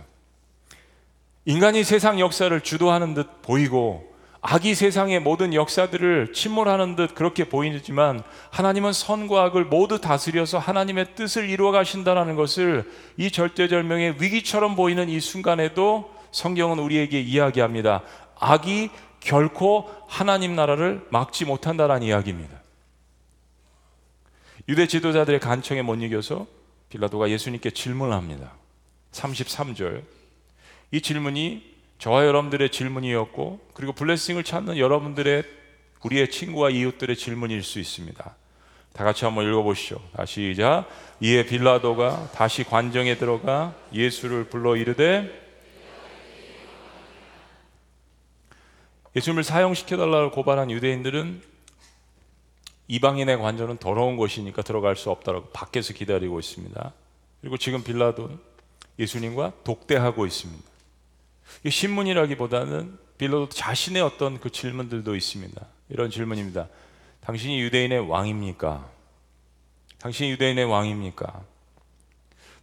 인간이 1.45 1.83
세상 1.83 2.19
역사를 2.19 2.59
주도하는 2.61 3.13
듯 3.13 3.41
보이고 3.41 4.10
악이 4.41 4.73
세상의 4.73 5.19
모든 5.19 5.53
역사들을 5.53 6.33
침몰하는 6.33 6.95
듯 6.95 7.13
그렇게 7.13 7.47
보이지만 7.47 8.23
하나님은 8.49 8.91
선과 8.91 9.43
악을 9.43 9.65
모두 9.65 10.01
다스려서 10.01 10.57
하나님의 10.57 11.15
뜻을 11.15 11.47
이루어 11.47 11.71
가신다는 11.71 12.35
것을 12.35 12.91
이 13.17 13.29
절대절명의 13.29 14.15
위기처럼 14.19 14.75
보이는 14.75 15.09
이 15.09 15.19
순간에도 15.19 16.11
성경은 16.31 16.79
우리에게 16.79 17.21
이야기합니다. 17.21 18.01
악이 18.39 18.89
결코 19.19 19.87
하나님 20.07 20.55
나라를 20.55 21.05
막지 21.11 21.45
못한다는 21.45 22.01
이야기입니다. 22.01 22.59
유대 24.67 24.87
지도자들의 24.87 25.39
간청에 25.39 25.83
못 25.83 25.95
이겨서 26.01 26.47
빌라도가 26.89 27.29
예수님께 27.29 27.69
질문합니다. 27.71 28.53
33절. 29.11 30.03
이 30.91 31.01
질문이 31.01 31.70
저와 32.01 32.25
여러분들의 32.25 32.71
질문이었고 32.71 33.59
그리고 33.75 33.93
블레싱을 33.93 34.43
찾는 34.43 34.79
여러분들의 34.79 35.43
우리의 36.03 36.31
친구와 36.31 36.71
이웃들의 36.71 37.15
질문일 37.15 37.61
수 37.61 37.77
있습니다. 37.79 38.35
다 38.93 39.03
같이 39.03 39.23
한번 39.23 39.47
읽어보시죠. 39.47 40.01
다시 40.15 40.51
시작. 40.51 40.87
이에 41.19 41.45
빌라도가 41.45 42.31
다시 42.33 42.63
관정에 42.63 43.17
들어가 43.19 43.75
예수를 43.93 44.45
불러 44.45 44.75
이르되 44.75 45.29
예수님을 49.15 49.43
사형시켜 49.43 49.97
달라고 49.97 50.31
고발한 50.31 50.71
유대인들은 50.71 51.43
이방인의 52.87 53.37
관전은 53.37 53.77
더러운 53.77 54.17
곳이니까 54.17 54.63
들어갈 54.63 54.95
수 54.95 55.11
없다라고 55.11 55.49
밖에서 55.49 55.93
기다리고 55.93 56.39
있습니다. 56.39 56.93
그리고 57.41 57.57
지금 57.57 57.83
빌라도는 57.83 58.39
예수님과 58.97 59.53
독대하고 59.63 60.25
있습니다. 60.25 60.70
이 61.63 61.69
신문이라기보다는 61.69 62.97
빌라도 63.17 63.49
자신의 63.49 64.01
어떤 64.01 64.39
그 64.39 64.49
질문들도 64.49 65.15
있습니다. 65.15 65.65
이런 65.89 66.09
질문입니다. 66.09 66.67
당신이 67.21 67.61
유대인의 67.61 68.09
왕입니까? 68.09 68.89
당신이 69.99 70.31
유대인의 70.31 70.65
왕입니까? 70.65 71.43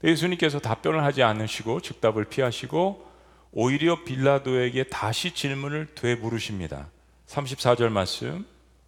예수님께서 0.03 0.59
답변을 0.59 1.05
하지 1.05 1.23
않으시고 1.23 1.81
즉답을 1.81 2.25
피하시고 2.25 3.07
오히려 3.53 4.05
빌라도에게 4.05 4.85
다시 4.85 5.33
질문을 5.33 5.95
되물으십니다. 5.95 6.89
34절 7.29 7.89
말씀. 7.91 8.45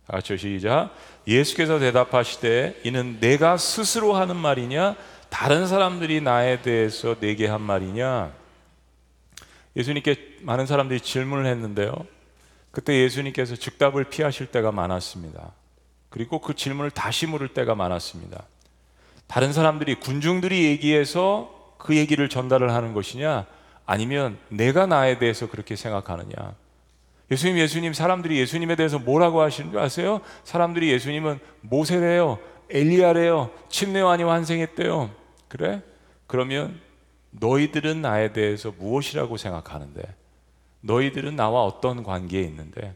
같이 0.07 0.37
시작. 0.37 0.91
예수께서 1.29 1.79
대답하시되 1.79 2.81
이는 2.83 3.21
내가 3.21 3.57
스스로 3.57 4.15
하는 4.15 4.35
말이냐 4.35 4.97
다른 5.29 5.69
사람들이 5.69 6.21
나에 6.21 6.63
대해서 6.63 7.15
내게 7.21 7.47
한 7.47 7.61
말이냐 7.61 8.33
예수님께 9.77 10.39
많은 10.43 10.67
사람들이 10.67 11.01
질문을 11.01 11.47
했는데요. 11.47 11.95
그때 12.71 13.03
예수님께서 13.03 13.57
즉답을 13.57 14.05
피하실 14.05 14.47
때가 14.47 14.73
많았습니다. 14.73 15.53
그리고 16.09 16.41
그 16.41 16.55
질문을 16.55 16.91
다시 16.91 17.27
물을 17.27 17.49
때가 17.49 17.75
많았습니다. 17.75 18.45
다른 19.27 19.53
사람들이 19.53 19.95
군중들이 19.97 20.65
얘기해서 20.65 21.75
그 21.79 21.97
얘기를 21.97 22.29
전달을 22.29 22.73
하는 22.73 22.93
것이냐 22.93 23.47
아니면 23.87 24.39
내가 24.49 24.87
나에 24.87 25.19
대해서 25.19 25.49
그렇게 25.49 25.77
생각하느냐 25.77 26.55
예수님 27.31 27.59
예수님 27.59 27.93
사람들이 27.93 28.39
예수님에 28.39 28.77
대해서 28.77 28.99
뭐라고 28.99 29.41
하시는 29.41 29.71
줄 29.71 29.81
아세요? 29.81 30.21
사람들이 30.45 30.91
예수님은 30.91 31.39
모세래요 31.63 32.39
엘리야래요 32.71 33.51
침례완이 33.69 34.25
환생했대요 34.25 35.11
그래? 35.49 35.81
그러면 36.27 36.81
너희들은 37.31 38.03
나에 38.03 38.33
대해서 38.33 38.73
무엇이라고 38.77 39.37
생각하는데 39.37 40.03
너희들은 40.81 41.37
나와 41.37 41.65
어떤 41.65 42.03
관계에 42.03 42.43
있는데 42.43 42.95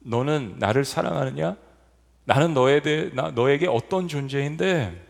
너는 0.00 0.56
나를 0.58 0.84
사랑하느냐? 0.84 1.56
나는 2.24 2.54
너에 2.54 2.80
대해 2.80 3.10
나, 3.12 3.30
너에게 3.30 3.66
어떤 3.66 4.08
존재인데 4.08 5.06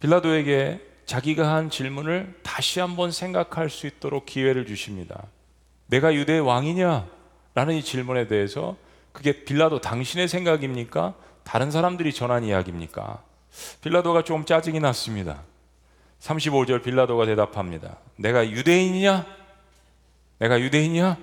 빌라도에게 0.00 0.86
자기가 1.06 1.54
한 1.54 1.70
질문을 1.70 2.38
다시 2.42 2.80
한번 2.80 3.10
생각할 3.10 3.70
수 3.70 3.86
있도록 3.86 4.26
기회를 4.26 4.66
주십니다. 4.66 5.24
내가 5.86 6.14
유대의 6.14 6.40
왕이냐? 6.40 7.08
라는 7.54 7.74
이 7.74 7.82
질문에 7.82 8.28
대해서 8.28 8.76
그게 9.12 9.44
빌라도 9.44 9.80
당신의 9.80 10.28
생각입니까? 10.28 11.14
다른 11.42 11.70
사람들이 11.70 12.12
전한 12.12 12.44
이야기입니까? 12.44 13.22
빌라도가 13.80 14.22
좀 14.22 14.44
짜증이 14.44 14.80
났습니다. 14.80 15.42
35절 16.20 16.82
빌라도가 16.82 17.26
대답합니다. 17.26 17.98
내가 18.16 18.48
유대인이냐? 18.48 19.26
내가 20.38 20.60
유대인이냐? 20.60 21.16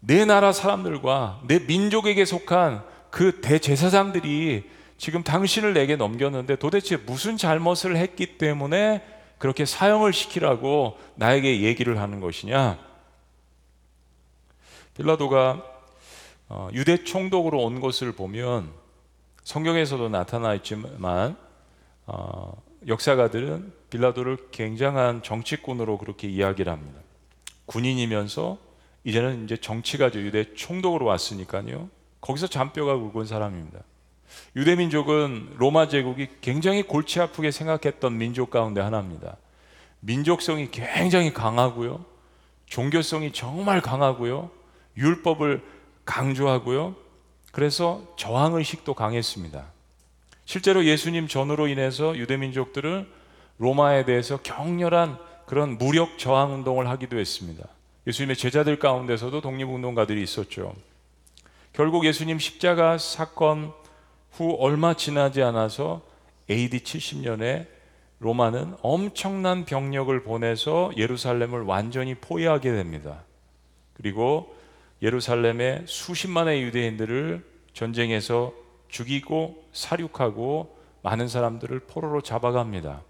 내 0.00 0.24
나라 0.24 0.52
사람들과 0.52 1.40
내 1.46 1.58
민족에게 1.58 2.24
속한 2.24 2.84
그 3.10 3.40
대제사장들이 3.40 4.70
지금 4.96 5.22
당신을 5.22 5.74
내게 5.74 5.96
넘겼는데 5.96 6.56
도대체 6.56 6.96
무슨 6.96 7.36
잘못을 7.36 7.96
했기 7.96 8.38
때문에 8.38 9.04
그렇게 9.38 9.64
사형을 9.64 10.12
시키라고 10.12 10.98
나에게 11.14 11.62
얘기를 11.62 12.00
하는 12.00 12.20
것이냐? 12.20 12.78
빌라도가 14.96 15.62
어, 16.48 16.68
유대 16.72 17.04
총독으로 17.04 17.62
온 17.62 17.80
것을 17.80 18.12
보면 18.12 18.72
성경에서도 19.44 20.08
나타나 20.08 20.54
있지만 20.54 21.36
어, 22.06 22.67
역사가들은 22.88 23.72
빌라도를 23.90 24.38
굉장한 24.50 25.22
정치꾼으로 25.22 25.98
그렇게 25.98 26.26
이야기를 26.28 26.72
합니다. 26.72 27.00
군인이면서 27.66 28.58
이제는 29.04 29.44
이제 29.44 29.56
정치가 29.56 30.10
유대 30.14 30.54
총독으로 30.54 31.04
왔으니까요. 31.04 31.90
거기서 32.20 32.46
잔뼈가 32.46 32.96
굵은 32.96 33.26
사람입니다. 33.26 33.80
유대 34.56 34.74
민족은 34.74 35.54
로마 35.56 35.88
제국이 35.88 36.28
굉장히 36.40 36.82
골치 36.82 37.20
아프게 37.20 37.50
생각했던 37.50 38.16
민족 38.16 38.50
가운데 38.50 38.80
하나입니다. 38.80 39.36
민족성이 40.00 40.70
굉장히 40.70 41.32
강하고요. 41.32 42.04
종교성이 42.66 43.32
정말 43.32 43.80
강하고요. 43.80 44.50
율법을 44.96 45.62
강조하고요. 46.04 46.96
그래서 47.52 48.02
저항 48.16 48.54
의식도 48.54 48.94
강했습니다. 48.94 49.77
실제로 50.48 50.86
예수님 50.86 51.28
전으로 51.28 51.68
인해서 51.68 52.16
유대 52.16 52.38
민족들은 52.38 53.06
로마에 53.58 54.06
대해서 54.06 54.38
격렬한 54.42 55.18
그런 55.44 55.76
무력 55.76 56.16
저항 56.16 56.54
운동을 56.54 56.88
하기도 56.88 57.18
했습니다. 57.18 57.68
예수님의 58.06 58.34
제자들 58.34 58.78
가운데서도 58.78 59.42
독립운동가들이 59.42 60.22
있었죠. 60.22 60.74
결국 61.74 62.06
예수님 62.06 62.38
십자가 62.38 62.96
사건 62.96 63.74
후 64.32 64.56
얼마 64.58 64.94
지나지 64.94 65.42
않아서 65.42 66.00
AD 66.48 66.78
70년에 66.78 67.66
로마는 68.18 68.74
엄청난 68.80 69.66
병력을 69.66 70.22
보내서 70.22 70.92
예루살렘을 70.96 71.60
완전히 71.64 72.14
포위하게 72.14 72.72
됩니다. 72.72 73.22
그리고 73.92 74.56
예루살렘의 75.02 75.82
수십만의 75.84 76.62
유대인들을 76.62 77.44
전쟁에서 77.74 78.67
죽이고 78.88 79.64
사륙하고 79.72 80.76
많은 81.02 81.28
사람들을 81.28 81.80
포로로 81.80 82.20
잡아갑니다. 82.20 83.02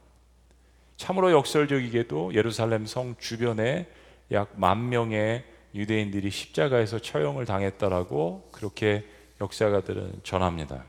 참으로 0.97 1.33
역설적이게도 1.33 2.35
예루살렘 2.35 2.87
성 2.87 3.14
주변에 3.19 3.88
약 4.33 4.51
만 4.57 4.88
명의 4.88 5.45
유대인들이 5.75 6.31
십자가에서 6.31 6.99
처형을 6.99 7.47
당했다라고 7.47 8.49
그렇게 8.53 9.05
역사가들은 9.41 10.21
전합니다. 10.23 10.85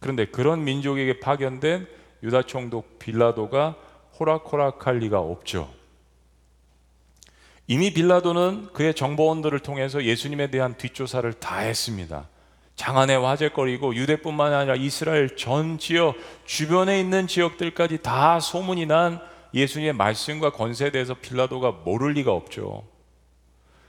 그런데 0.00 0.26
그런 0.26 0.64
민족에게 0.64 1.20
파견된 1.20 1.86
유다 2.22 2.42
총독 2.42 2.98
빌라도가 2.98 3.76
호락호락할 4.18 4.98
리가 4.98 5.20
없죠. 5.20 5.72
이미 7.66 7.92
빌라도는 7.92 8.72
그의 8.72 8.94
정보원들을 8.94 9.58
통해서 9.60 10.02
예수님에 10.02 10.50
대한 10.50 10.76
뒷조사를 10.76 11.32
다 11.34 11.58
했습니다. 11.58 12.28
장안의 12.76 13.20
화제거리고 13.20 13.94
유대뿐만 13.94 14.52
아니라 14.52 14.74
이스라엘 14.76 15.36
전 15.36 15.78
지역 15.78 16.16
주변에 16.44 16.98
있는 17.00 17.26
지역들까지 17.26 18.02
다 18.02 18.40
소문이 18.40 18.86
난 18.86 19.20
예수님의 19.54 19.92
말씀과 19.92 20.52
권세에 20.52 20.90
대해서 20.90 21.14
빌라도가 21.14 21.72
모를 21.84 22.12
리가 22.12 22.32
없죠. 22.32 22.84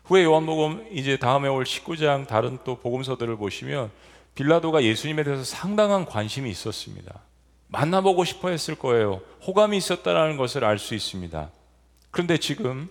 후에 0.06 0.24
요한복음 0.26 0.88
이제 0.92 1.18
다음에 1.18 1.48
올 1.48 1.64
19장 1.64 2.28
다른 2.28 2.58
또 2.66 2.76
복음서들을 2.76 3.38
보시면 3.38 3.90
빌라도가 4.36 4.84
예수님에 4.84 5.24
대해서 5.24 5.44
상당한 5.44 6.06
관심이 6.06 6.50
있었습니다. 6.50 7.22
만나보고 7.68 8.26
싶어 8.26 8.50
했을 8.50 8.76
거예요. 8.76 9.22
호감이 9.48 9.78
있었다라는 9.78 10.38
것을 10.38 10.66
알 10.66 10.78
수 10.78 10.94
있습니다. 10.94 11.50
그런데 12.12 12.38
지금 12.38 12.90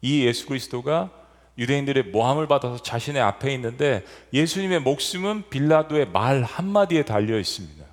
이 0.00 0.24
예수 0.24 0.46
그리스도가 0.46 1.10
유대인들의 1.58 2.04
모함을 2.04 2.46
받아서 2.46 2.78
자신의 2.78 3.22
앞에 3.22 3.52
있는데 3.54 4.04
예수님의 4.32 4.80
목숨은 4.80 5.44
빌라도의 5.48 6.08
말 6.10 6.42
한마디에 6.42 7.04
달려 7.04 7.38
있습니다. 7.38 7.84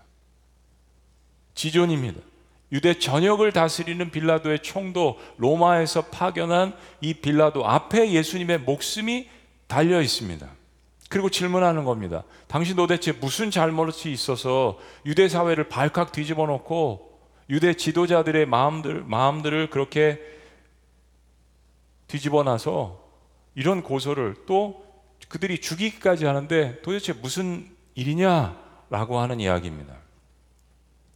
지존입니다. 1.55 2.19
유대 2.71 2.97
전역을 2.97 3.51
다스리는 3.51 4.09
빌라도의 4.09 4.63
총도 4.63 5.19
로마에서 5.37 6.05
파견한 6.05 6.75
이 7.01 7.13
빌라도 7.13 7.67
앞에 7.67 8.11
예수님의 8.11 8.59
목숨이 8.61 9.29
달려 9.67 10.01
있습니다. 10.01 10.47
그리고 11.09 11.29
질문하는 11.29 11.85
겁니다. 11.85 12.23
당신 12.47 12.75
도대체 12.75 13.11
무슨 13.11 13.51
잘못이 13.51 14.11
있어서 14.11 14.79
유대 15.05 15.29
사회를 15.29 15.69
발칵 15.69 16.11
뒤집어 16.11 16.47
놓고 16.47 17.19
유대 17.51 17.75
지도자들의 17.75 18.47
마음들 18.47 19.03
마음들을 19.05 19.69
그렇게 19.69 20.19
뒤집어 22.07 22.41
놔서 22.41 23.02
이런 23.55 23.83
고소를 23.83 24.35
또 24.45 24.83
그들이 25.29 25.61
죽이기까지 25.61 26.25
하는데 26.25 26.81
도대체 26.81 27.13
무슨 27.13 27.69
일이냐라고 27.95 29.19
하는 29.19 29.39
이야기입니다. 29.39 29.95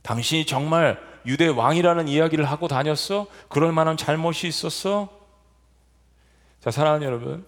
당신이 0.02 0.46
정말 0.46 1.00
유대 1.26 1.48
왕이라는 1.48 2.08
이야기를 2.08 2.46
하고 2.46 2.68
다녔어? 2.68 3.28
그럴 3.50 3.72
만한 3.74 3.98
잘못이 3.98 4.48
있었어? 4.48 5.10
자, 6.62 6.72
사랑하는 6.72 7.06
여러분, 7.06 7.46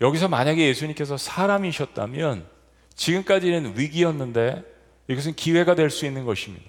여기서 0.00 0.28
만약에 0.28 0.66
예수님께서 0.68 1.16
사람이셨다면 1.16 2.46
지금까지는 2.94 3.78
위기였는데 3.78 4.62
이것은 5.08 5.34
기회가 5.34 5.74
될 5.74 5.90
수 5.90 6.06
있는 6.06 6.24
것입니다. 6.24 6.64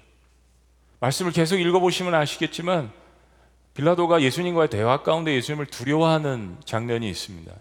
말씀을 1.00 1.32
계속 1.32 1.58
읽어보시면 1.60 2.14
아시겠지만 2.14 2.92
빌라도가 3.76 4.22
예수님과의 4.22 4.70
대화 4.70 5.04
가운데 5.04 5.36
예수님을 5.36 5.68
두려워하는 5.68 6.58
장면이 6.66 7.10
있습니다. 7.10 7.52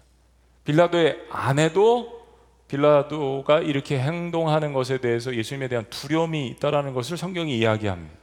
빌라도의 0.63 1.19
아내도 1.29 2.25
빌라도가 2.69 3.59
이렇게 3.59 3.99
행동하는 3.99 4.73
것에 4.73 4.97
대해서 4.97 5.35
예수님에 5.35 5.67
대한 5.67 5.85
두려움이 5.89 6.47
있다라는 6.47 6.93
것을 6.93 7.17
성경이 7.17 7.57
이야기합니다. 7.57 8.15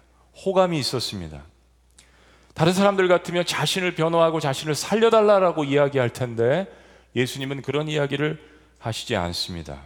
호감이 0.45 0.79
있었습니다. 0.79 1.43
다른 2.55 2.73
사람들 2.73 3.09
같으면 3.09 3.45
자신을 3.47 3.95
변호하고 3.95 4.41
자신을 4.41 4.75
살려달라라고 4.75 5.65
이야기할 5.65 6.11
텐데 6.11 6.67
예수님은 7.15 7.63
그런 7.63 7.89
이야기를 7.89 8.43
하시지 8.79 9.17
않습니다. 9.17 9.83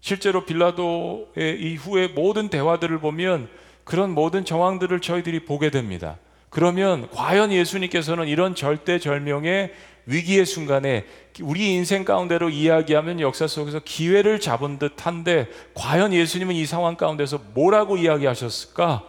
실제로 0.00 0.44
빌라도의 0.44 1.60
이후의 1.60 2.08
모든 2.08 2.48
대화들을 2.48 2.98
보면 2.98 3.48
그런 3.84 4.10
모든 4.10 4.44
정황들을 4.44 5.00
저희들이 5.00 5.44
보게 5.44 5.70
됩니다. 5.70 6.18
그러면 6.54 7.10
과연 7.10 7.50
예수님께서는 7.50 8.28
이런 8.28 8.54
절대절명의 8.54 9.74
위기의 10.06 10.46
순간에 10.46 11.04
우리 11.40 11.74
인생 11.74 12.04
가운데로 12.04 12.48
이야기하면 12.48 13.18
역사 13.18 13.48
속에서 13.48 13.80
기회를 13.80 14.38
잡은 14.38 14.78
듯한데 14.78 15.48
과연 15.74 16.12
예수님은 16.12 16.54
이 16.54 16.64
상황 16.64 16.94
가운데서 16.94 17.40
뭐라고 17.54 17.96
이야기하셨을까? 17.96 19.02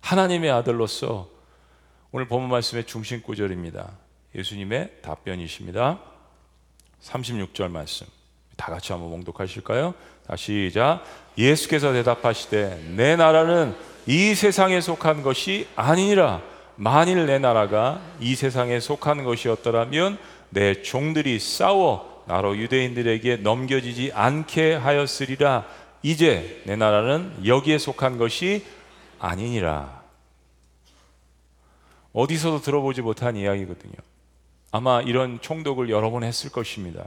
하나님의 0.00 0.50
아들로서 0.50 1.28
오늘 2.10 2.26
본문 2.26 2.50
말씀의 2.50 2.84
중심 2.84 3.22
구절입니다. 3.22 3.88
예수님의 4.34 4.90
답변이십니다. 5.02 6.00
36절 7.00 7.70
말씀. 7.70 8.08
다 8.56 8.72
같이 8.72 8.90
한번 8.90 9.10
봉독하실까요? 9.10 9.94
다시 10.26 10.66
시작. 10.68 11.04
예수께서 11.38 11.92
대답하시되 11.92 12.94
내 12.96 13.14
나라는 13.14 13.72
이 14.08 14.34
세상에 14.34 14.80
속한 14.80 15.22
것이 15.22 15.68
아니니라. 15.76 16.50
만일 16.82 17.26
내 17.26 17.38
나라가 17.38 18.02
이 18.18 18.34
세상에 18.34 18.80
속한 18.80 19.22
것이었더라면 19.22 20.18
내 20.50 20.82
종들이 20.82 21.38
싸워 21.38 22.24
나로 22.26 22.56
유대인들에게 22.56 23.36
넘겨지지 23.36 24.10
않게 24.12 24.74
하였으리라. 24.74 25.64
이제 26.02 26.60
내 26.66 26.74
나라는 26.74 27.46
여기에 27.46 27.78
속한 27.78 28.18
것이 28.18 28.66
아니니라. 29.20 30.02
어디서도 32.12 32.62
들어보지 32.62 33.00
못한 33.02 33.36
이야기거든요. 33.36 33.94
아마 34.72 35.02
이런 35.02 35.40
총독을 35.40 35.88
여러 35.88 36.10
번 36.10 36.24
했을 36.24 36.50
것입니다. 36.50 37.06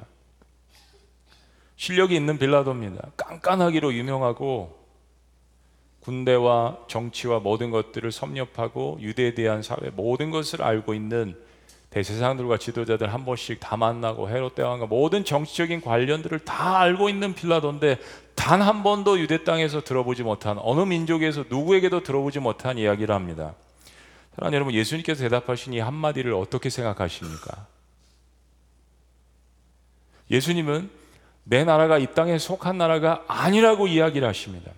실력이 1.75 2.15
있는 2.15 2.37
빌라도입니다. 2.37 3.09
깐깐하기로 3.17 3.93
유명하고 3.93 4.84
군대와 6.05 6.77
정치와 6.87 7.39
모든 7.39 7.71
것들을 7.71 8.11
섭렵하고 8.11 8.99
유대에 9.01 9.33
대한 9.33 9.63
사회 9.63 9.89
모든 9.93 10.29
것을 10.29 10.61
알고 10.61 10.93
있는 10.93 11.35
대세상들과 11.89 12.57
지도자들 12.57 13.13
한 13.13 13.25
번씩 13.25 13.59
다 13.59 13.77
만나고 13.77 14.29
헤롯 14.29 14.53
대왕과 14.55 14.85
모든 14.85 15.23
정치적인 15.23 15.81
관련들을 15.81 16.39
다 16.39 16.79
알고 16.79 17.09
있는 17.09 17.33
빌라도인데 17.33 17.97
단 18.35 18.61
한 18.61 18.83
번도 18.83 19.19
유대 19.19 19.43
땅에서 19.43 19.81
들어보지 19.81 20.23
못한 20.23 20.57
어느 20.59 20.81
민족에서 20.81 21.45
누구에게도 21.49 22.03
들어보지 22.03 22.39
못한 22.39 22.77
이야기를 22.77 23.15
합니다. 23.15 23.55
사랑하는 24.35 24.55
여러분, 24.55 24.73
예수님께서 24.73 25.23
대답하신 25.23 25.73
이 25.73 25.79
한마디를 25.79 26.33
어떻게 26.33 26.69
생각하십니까? 26.69 27.65
예수님은 30.29 30.89
내 31.45 31.63
나라가 31.63 31.97
이 31.97 32.07
땅에 32.13 32.37
속한 32.37 32.77
나라가 32.77 33.23
아니라고 33.27 33.87
이야기를 33.87 34.27
하십니다. 34.27 34.71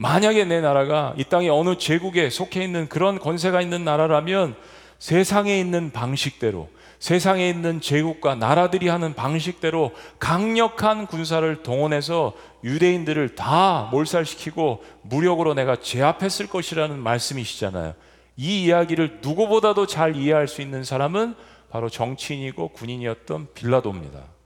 만약에 0.00 0.44
내 0.44 0.60
나라가 0.60 1.12
이 1.16 1.24
땅의 1.24 1.50
어느 1.50 1.76
제국에 1.76 2.30
속해 2.30 2.62
있는 2.62 2.88
그런 2.88 3.18
권세가 3.18 3.60
있는 3.60 3.84
나라라면 3.84 4.54
세상에 5.00 5.58
있는 5.58 5.90
방식대로 5.90 6.68
세상에 7.00 7.48
있는 7.48 7.80
제국과 7.80 8.36
나라들이 8.36 8.86
하는 8.88 9.14
방식대로 9.14 9.90
강력한 10.20 11.08
군사를 11.08 11.62
동원해서 11.64 12.32
유대인들을 12.62 13.34
다 13.34 13.88
몰살시키고 13.90 14.84
무력으로 15.02 15.54
내가 15.54 15.76
제압했을 15.76 16.46
것이라는 16.46 16.96
말씀이시잖아요. 16.96 17.94
이 18.36 18.64
이야기를 18.64 19.18
누구보다도 19.20 19.88
잘 19.88 20.14
이해할 20.14 20.46
수 20.46 20.62
있는 20.62 20.84
사람은 20.84 21.34
바로 21.70 21.88
정치인이고 21.88 22.68
군인이었던 22.68 23.48
빌라도입니다. 23.52 24.37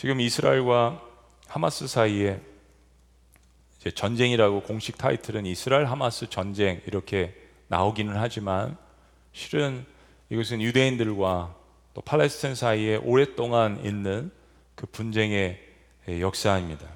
지금 0.00 0.18
이스라엘과 0.18 0.98
하마스 1.46 1.86
사이에 1.86 2.40
전쟁이라고 3.94 4.62
공식 4.62 4.96
타이틀은 4.96 5.44
이스라엘 5.44 5.84
하마스 5.84 6.30
전쟁 6.30 6.80
이렇게 6.86 7.34
나오기는 7.68 8.16
하지만 8.16 8.78
실은 9.34 9.84
이것은 10.30 10.62
유대인들과 10.62 11.54
또 11.92 12.00
팔레스타인 12.00 12.54
사이에 12.54 12.96
오랫동안 12.96 13.84
있는 13.84 14.30
그 14.74 14.86
분쟁의 14.86 15.60
역사입니다. 16.08 16.86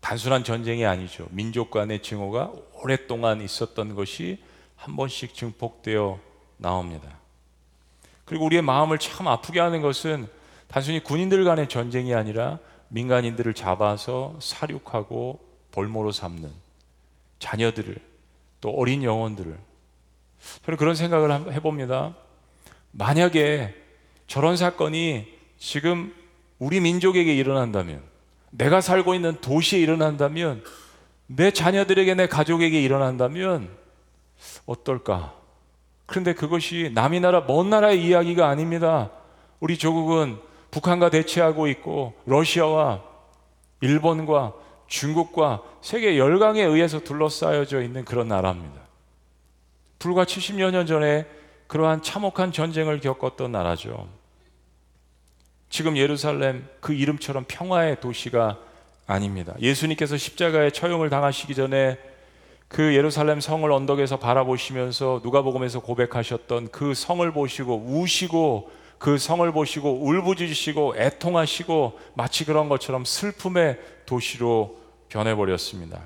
단순한 0.00 0.44
전쟁이 0.44 0.84
아니죠. 0.84 1.26
민족 1.30 1.70
간의 1.70 2.02
증오가 2.02 2.52
오랫동안 2.82 3.40
있었던 3.40 3.94
것이 3.94 4.42
한 4.76 4.94
번씩 4.94 5.32
증폭되어 5.32 6.20
나옵니다. 6.58 7.18
그리고 8.26 8.44
우리의 8.44 8.60
마음을 8.60 8.98
참 8.98 9.26
아프게 9.26 9.58
하는 9.58 9.80
것은 9.80 10.36
단순히 10.68 11.02
군인들 11.02 11.44
간의 11.44 11.68
전쟁이 11.68 12.14
아니라 12.14 12.58
민간인들을 12.88 13.54
잡아서 13.54 14.36
사륙하고 14.40 15.40
볼모로 15.72 16.12
삼는 16.12 16.50
자녀들을 17.38 17.96
또 18.60 18.70
어린 18.70 19.02
영혼들을 19.02 19.56
저는 20.64 20.76
그런 20.76 20.94
생각을 20.94 21.52
해봅니다. 21.52 22.14
만약에 22.92 23.74
저런 24.26 24.56
사건이 24.56 25.26
지금 25.58 26.14
우리 26.58 26.80
민족에게 26.80 27.34
일어난다면 27.34 28.02
내가 28.50 28.80
살고 28.80 29.14
있는 29.14 29.40
도시에 29.40 29.78
일어난다면 29.80 30.64
내 31.26 31.50
자녀들에게 31.50 32.14
내 32.14 32.26
가족에게 32.26 32.80
일어난다면 32.80 33.68
어떨까? 34.66 35.34
그런데 36.06 36.32
그것이 36.32 36.90
남이 36.94 37.20
나라 37.20 37.42
먼 37.42 37.68
나라의 37.68 38.02
이야기가 38.02 38.48
아닙니다. 38.48 39.10
우리 39.60 39.76
조국은 39.76 40.38
북한과 40.70 41.10
대치하고 41.10 41.68
있고 41.68 42.14
러시아와 42.26 43.02
일본과 43.80 44.52
중국과 44.86 45.62
세계 45.80 46.18
열강에 46.18 46.62
의해서 46.62 47.00
둘러싸여져 47.00 47.82
있는 47.82 48.04
그런 48.04 48.28
나라입니다. 48.28 48.80
불과 49.98 50.24
70여 50.24 50.70
년 50.70 50.86
전에 50.86 51.26
그러한 51.66 52.02
참혹한 52.02 52.52
전쟁을 52.52 53.00
겪었던 53.00 53.52
나라죠. 53.52 54.08
지금 55.70 55.96
예루살렘 55.96 56.66
그 56.80 56.94
이름처럼 56.94 57.44
평화의 57.46 58.00
도시가 58.00 58.58
아닙니다. 59.06 59.54
예수님께서 59.60 60.16
십자가에 60.16 60.70
처형을 60.70 61.10
당하시기 61.10 61.54
전에 61.54 61.98
그 62.68 62.94
예루살렘 62.94 63.40
성을 63.40 63.70
언덕에서 63.70 64.18
바라보시면서 64.18 65.20
누가복음에서 65.22 65.80
고백하셨던 65.80 66.68
그 66.68 66.94
성을 66.94 67.30
보시고 67.32 67.76
우시고 67.86 68.70
그 68.98 69.16
성을 69.18 69.50
보시고 69.52 70.04
울부짖으시고 70.04 70.94
애통하시고 70.96 71.98
마치 72.14 72.44
그런 72.44 72.68
것처럼 72.68 73.04
슬픔의 73.04 73.78
도시로 74.06 74.78
변해버렸습니다. 75.08 76.00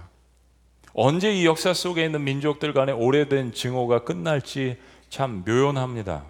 언제 0.95 1.33
이 1.33 1.47
역사 1.47 1.73
속에 1.73 2.05
있는 2.05 2.23
민족들 2.23 2.75
간의 2.75 2.95
오래된 2.95 3.55
증오가 3.55 4.05
끝날지 4.05 4.77
참 5.09 5.43
묘연합니다. 5.47 6.25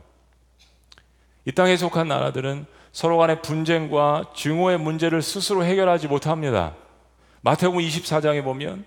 이 1.44 1.52
땅에 1.52 1.76
속한 1.76 2.06
나라들은 2.08 2.66
서로 2.92 3.16
간의 3.16 3.42
분쟁과 3.42 4.32
증오의 4.36 4.78
문제를 4.78 5.22
스스로 5.22 5.64
해결하지 5.64 6.06
못합니다. 6.06 6.76
마태복음 7.40 7.80
24장에 7.80 8.44
보면 8.44 8.84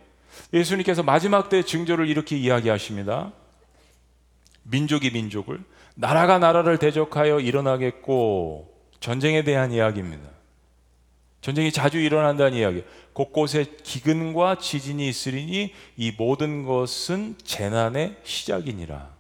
예수님께서 0.54 1.04
마지막 1.04 1.50
때 1.50 1.64
증조를 1.64 2.08
이렇게 2.08 2.38
이야기하십니다. 2.38 3.34
민족이 4.64 5.12
민족을 5.12 5.60
나라가 5.96 6.40
나라를 6.40 6.78
대적하여 6.78 7.40
일어나겠고 7.40 8.74
전쟁에 9.00 9.44
대한 9.44 9.72
이야기입니다. 9.72 10.30
전쟁이 11.42 11.72
자주 11.72 12.00
일어난다는 12.00 12.58
이야기. 12.58 12.84
곳곳에 13.14 13.66
기근과 13.84 14.58
지진이 14.58 15.08
있으리니 15.08 15.74
이 15.96 16.12
모든 16.18 16.66
것은 16.66 17.36
재난의 17.44 18.18
시작이니라. 18.24 19.16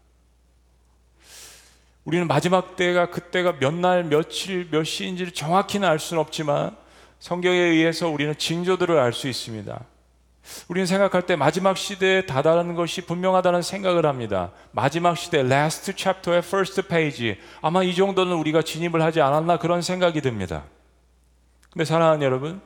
우리는 2.04 2.28
마지막 2.28 2.76
때가 2.76 3.10
그때가 3.10 3.60
몇 3.60 3.74
날, 3.74 4.04
며칠, 4.04 4.68
몇 4.70 4.84
시인지를 4.84 5.34
정확히는 5.34 5.88
알 5.88 5.98
수는 5.98 6.22
없지만 6.22 6.76
성경에 7.20 7.58
의해서 7.58 8.10
우리는 8.10 8.36
징조들을 8.38 8.98
알 8.98 9.14
수 9.14 9.28
있습니다. 9.28 9.86
우리는 10.68 10.86
생각할 10.86 11.24
때 11.24 11.36
마지막 11.36 11.78
시대에 11.78 12.26
다다른 12.26 12.76
것이 12.76 13.02
분명하다는 13.02 13.62
생각을 13.62 14.06
합니다. 14.06 14.52
마지막 14.72 15.18
시대, 15.18 15.40
last 15.40 15.94
chapter의 15.96 16.40
first 16.40 16.82
page. 16.84 17.38
아마 17.62 17.84
이 17.84 17.94
정도는 17.96 18.34
우리가 18.34 18.62
진입을 18.62 19.02
하지 19.02 19.22
않았나 19.22 19.58
그런 19.58 19.82
생각이 19.82 20.22
듭니다. 20.22 20.64
근데 21.72 21.86
사랑하는 21.86 22.22
여러분, 22.22 22.62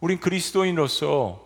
우린 0.00 0.20
그리스도인으로서 0.20 1.40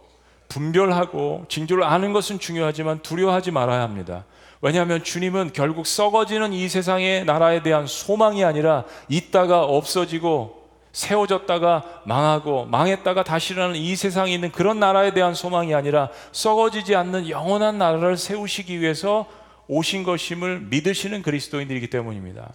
분별하고 0.48 1.46
징조를 1.48 1.84
아는 1.84 2.12
것은 2.12 2.38
중요하지만 2.38 3.00
두려워하지 3.00 3.50
말아야 3.50 3.82
합니다. 3.82 4.24
왜냐하면 4.60 5.02
주님은 5.02 5.52
결국 5.52 5.86
썩어지는 5.86 6.52
이 6.52 6.68
세상의 6.68 7.24
나라에 7.24 7.62
대한 7.62 7.86
소망이 7.86 8.44
아니라 8.44 8.84
있다가 9.08 9.62
없어지고 9.62 10.65
세워졌다가 10.96 12.00
망하고 12.04 12.64
망했다가 12.64 13.22
다시 13.22 13.52
일어나는 13.52 13.76
이 13.76 13.94
세상에 13.96 14.32
있는 14.32 14.50
그런 14.50 14.80
나라에 14.80 15.12
대한 15.12 15.34
소망이 15.34 15.74
아니라 15.74 16.08
썩어지지 16.32 16.96
않는 16.96 17.28
영원한 17.28 17.76
나라를 17.76 18.16
세우시기 18.16 18.80
위해서 18.80 19.26
오신 19.68 20.04
것임을 20.04 20.60
믿으시는 20.70 21.20
그리스도인들이기 21.20 21.90
때문입니다. 21.90 22.54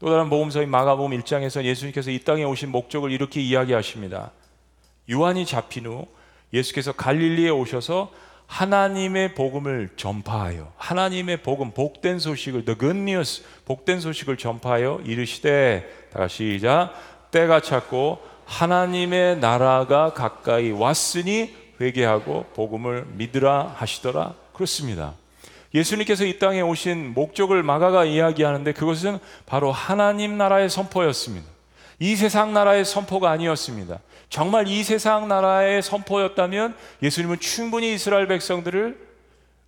또 0.00 0.10
다른 0.10 0.30
복음서인 0.30 0.68
마가복음 0.68 1.16
1장에서 1.20 1.62
예수님께서 1.62 2.10
이 2.10 2.18
땅에 2.18 2.42
오신 2.42 2.70
목적을 2.70 3.12
이렇게 3.12 3.40
이야기하십니다. 3.40 4.32
요한이 5.08 5.46
잡힌 5.46 5.86
후 5.86 6.08
예수께서 6.52 6.90
갈릴리에 6.90 7.50
오셔서 7.50 8.10
하나님의 8.46 9.34
복음을 9.34 9.90
전파하여 9.96 10.72
하나님의 10.76 11.42
복음 11.42 11.70
복된 11.70 12.18
소식을 12.18 12.64
the 12.64 12.78
good 12.78 12.98
news 12.98 13.42
복된 13.64 14.00
소식을 14.00 14.36
전파하여 14.36 15.02
이르시되 15.04 16.08
다 16.12 16.20
같이 16.20 16.58
시작 16.58 17.13
때가 17.34 17.58
찼고 17.58 18.20
하나님의 18.46 19.38
나라가 19.38 20.12
가까이 20.12 20.70
왔으니 20.70 21.52
회개하고 21.80 22.46
복음을 22.54 23.06
믿으라 23.14 23.74
하시더라 23.76 24.34
그렇습니다. 24.52 25.14
예수님께서 25.74 26.24
이 26.24 26.38
땅에 26.38 26.60
오신 26.60 27.12
목적을 27.14 27.64
마가가 27.64 28.04
이야기하는데 28.04 28.72
그것은 28.72 29.18
바로 29.46 29.72
하나님 29.72 30.38
나라의 30.38 30.70
선포였습니다. 30.70 31.48
이 31.98 32.14
세상 32.14 32.52
나라의 32.52 32.84
선포가 32.84 33.32
아니었습니다. 33.32 33.98
정말 34.28 34.68
이 34.68 34.84
세상 34.84 35.26
나라의 35.26 35.82
선포였다면 35.82 36.76
예수님은 37.02 37.40
충분히 37.40 37.94
이스라엘 37.94 38.28
백성들을 38.28 38.96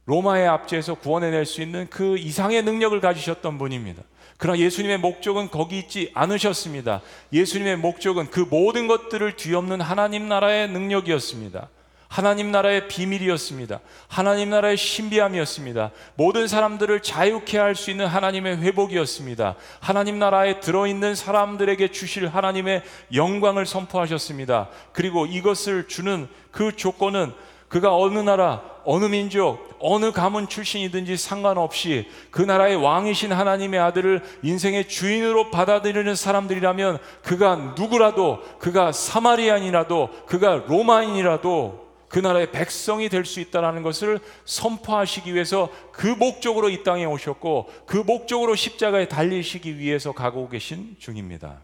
로마의 0.05 0.47
압제에서 0.47 0.95
구원해낼 0.95 1.45
수 1.45 1.63
있는 1.63 1.89
그 1.91 2.17
이상의 2.17 2.63
능력을 2.63 3.01
가지셨던 3.01 3.59
분입니다. 3.59 4.03
그러나 4.39 4.59
예수님의 4.59 4.99
목적은 4.99 5.51
거기 5.51 5.79
있지 5.79 6.11
않으셨습니다. 6.15 7.01
예수님의 7.33 7.77
목적은 7.79 8.31
그 8.31 8.41
모든 8.41 8.87
것들을 8.87 9.37
뒤엎는 9.37 9.81
하나님 9.81 10.29
나라의 10.29 10.69
능력이었습니다. 10.69 11.69
하나님 12.09 12.53
나라의 12.53 12.87
비밀이었습니다. 12.87 13.81
하나님 14.07 14.51
나라의 14.51 14.77
신비함이었습니다. 14.77 15.91
모든 16.15 16.47
사람들을 16.47 17.01
자유케 17.03 17.59
할 17.59 17.75
수 17.75 17.91
있는 17.91 18.07
하나님의 18.07 18.59
회복이었습니다. 18.59 19.57
하나님 19.81 20.19
나라에 20.19 20.61
들어있는 20.61 21.15
사람들에게 21.15 21.89
주실 21.89 22.29
하나님의 22.29 22.83
영광을 23.13 23.67
선포하셨습니다. 23.67 24.69
그리고 24.93 25.27
이것을 25.27 25.89
주는 25.89 26.29
그 26.53 26.77
조건은 26.77 27.33
그가 27.69 27.95
어느 27.97 28.19
나라, 28.21 28.63
어느 28.85 29.07
민족, 29.07 29.66
어느 29.81 30.13
가문 30.13 30.49
출신이든지 30.49 31.17
상관없이 31.17 32.09
그 32.31 32.43
나라의 32.43 32.77
왕이신 32.77 33.33
하나님의 33.33 33.81
아들을 33.81 34.23
인생의 34.43 34.89
주인으로 34.89 35.51
받아들이는 35.51 36.15
사람들이라면 36.15 36.99
그가 37.23 37.75
누구라도, 37.77 38.43
그가 38.59 38.93
사마리안이라도, 38.93 40.25
그가 40.27 40.65
로마인이라도 40.67 41.87
그 42.09 42.21
나라의 42.21 42.53
백성이 42.53 43.09
될 43.09 43.25
수 43.25 43.41
있다는 43.41 43.83
것을 43.83 44.21
선포하시기 44.45 45.35
위해서 45.35 45.69
그 45.93 46.07
목적으로 46.07 46.69
이 46.69 46.83
땅에 46.85 47.05
오셨고 47.05 47.71
그 47.87 47.97
목적으로 47.97 48.55
십자가에 48.55 49.09
달리시기 49.09 49.79
위해서 49.79 50.13
가고 50.13 50.49
계신 50.49 50.97
중입니다. 50.99 51.61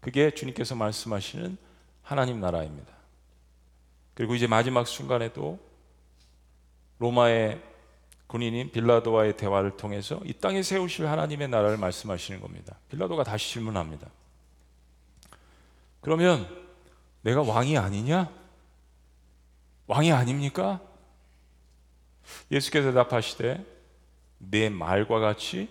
그게 0.00 0.30
주님께서 0.30 0.74
말씀하시는 0.74 1.56
하나님 2.02 2.40
나라입니다. 2.40 2.92
그리고 4.14 4.34
이제 4.34 4.46
마지막 4.46 4.86
순간에도 4.86 5.58
로마의 7.02 7.60
군인인 8.28 8.70
빌라도와의 8.70 9.36
대화를 9.36 9.76
통해서 9.76 10.20
이 10.24 10.32
땅에 10.32 10.62
세우실 10.62 11.08
하나님의 11.08 11.48
나라를 11.48 11.76
말씀하시는 11.76 12.40
겁니다. 12.40 12.76
빌라도가 12.90 13.24
다시 13.24 13.50
질문합니다. 13.52 14.08
그러면 16.00 16.48
내가 17.22 17.42
왕이 17.42 17.76
아니냐? 17.76 18.30
왕이 19.88 20.12
아닙니까? 20.12 20.80
예수께서 22.50 22.88
대답하시되 22.88 23.66
내 24.38 24.68
말과 24.68 25.18
같이 25.18 25.68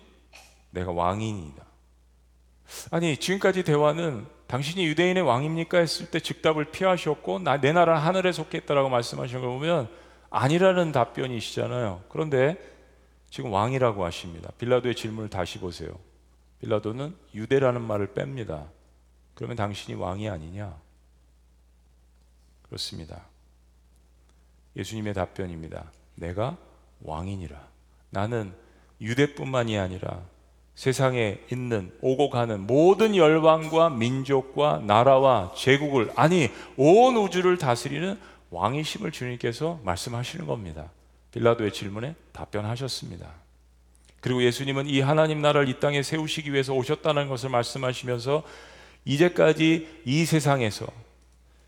내가 0.70 0.92
왕이니이다. 0.92 1.64
아니 2.90 3.16
지금까지 3.16 3.64
대화는 3.64 4.26
당신이 4.46 4.84
유대인의 4.86 5.22
왕입니까 5.22 5.78
했을 5.78 6.10
때 6.10 6.20
즉답을 6.20 6.66
피하셨고 6.66 7.38
나, 7.38 7.58
내 7.58 7.72
나라는 7.72 8.00
하늘에 8.00 8.32
속했다라고 8.32 8.90
말씀하신 8.90 9.40
걸 9.40 9.48
보면 9.48 10.02
아니라는 10.32 10.92
답변이시잖아요. 10.92 12.04
그런데 12.08 12.56
지금 13.30 13.52
왕이라고 13.52 14.04
하십니다. 14.04 14.50
빌라도의 14.58 14.94
질문을 14.94 15.30
다시 15.30 15.58
보세요. 15.58 15.90
빌라도는 16.60 17.14
유대라는 17.34 17.80
말을 17.82 18.08
뺍니다. 18.08 18.66
그러면 19.34 19.56
당신이 19.56 19.98
왕이 19.98 20.28
아니냐? 20.28 20.74
그렇습니다. 22.62 23.26
예수님의 24.76 25.12
답변입니다. 25.14 25.92
내가 26.14 26.56
왕이니라. 27.02 27.68
나는 28.10 28.54
유대뿐만이 29.00 29.78
아니라 29.78 30.22
세상에 30.74 31.40
있는 31.50 31.92
오고 32.00 32.30
가는 32.30 32.66
모든 32.66 33.14
열방과 33.14 33.90
민족과 33.90 34.78
나라와 34.86 35.52
제국을 35.54 36.10
아니 36.16 36.48
온 36.76 37.16
우주를 37.16 37.58
다스리는 37.58 38.18
왕이심을 38.52 39.10
주님께서 39.12 39.80
말씀하시는 39.82 40.46
겁니다. 40.46 40.90
빌라도의 41.32 41.72
질문에 41.72 42.14
답변하셨습니다. 42.32 43.26
그리고 44.20 44.44
예수님은 44.44 44.86
이 44.86 45.00
하나님 45.00 45.40
나라를 45.40 45.68
이 45.68 45.80
땅에 45.80 46.02
세우시기 46.02 46.52
위해서 46.52 46.74
오셨다는 46.74 47.28
것을 47.28 47.48
말씀하시면서 47.48 48.44
이제까지 49.04 50.02
이 50.04 50.24
세상에서 50.24 50.86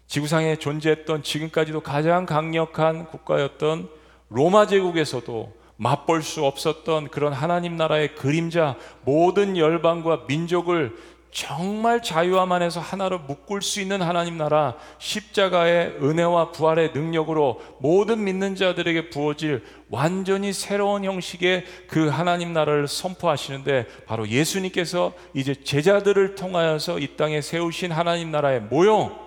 지구상에 0.07 0.57
존재했던 0.57 1.23
지금까지도 1.23 1.81
가장 1.81 2.27
강력한 2.27 3.07
국가였던 3.07 3.89
로마 4.29 4.67
제국에서도 4.67 5.65
맛볼 5.77 6.23
수 6.23 6.45
없었던 6.45 7.09
그런 7.09 7.33
하나님 7.33 7.77
나라의 7.77 8.15
그림자 8.15 8.77
모든 9.05 9.57
열방과 9.57 10.25
민족을 10.29 10.97
정말 11.35 12.01
자유함 12.01 12.53
안에서 12.53 12.79
하나로 12.79 13.19
묶을 13.19 13.61
수 13.61 13.81
있는 13.81 14.01
하나님 14.01 14.39
나라 14.39 14.77
십자가의 14.99 15.97
은혜와 16.01 16.53
부활의 16.53 16.93
능력으로 16.93 17.61
모든 17.81 18.23
믿는 18.23 18.55
자들에게 18.55 19.11
부어질 19.11 19.65
완전히 19.91 20.53
새로운 20.53 21.05
형식의 21.05 21.65
그 21.89 22.07
하나님 22.09 22.53
나라를 22.53 22.87
선포하시는데 22.87 24.05
바로 24.07 24.29
예수님께서 24.29 25.13
이제 25.35 25.55
제자들을 25.55 26.37
통하여서 26.37 27.01
이 27.01 27.17
땅에 27.17 27.41
세우신 27.41 27.91
하나님 27.91 28.31
나라의 28.31 28.61
모형 28.61 29.19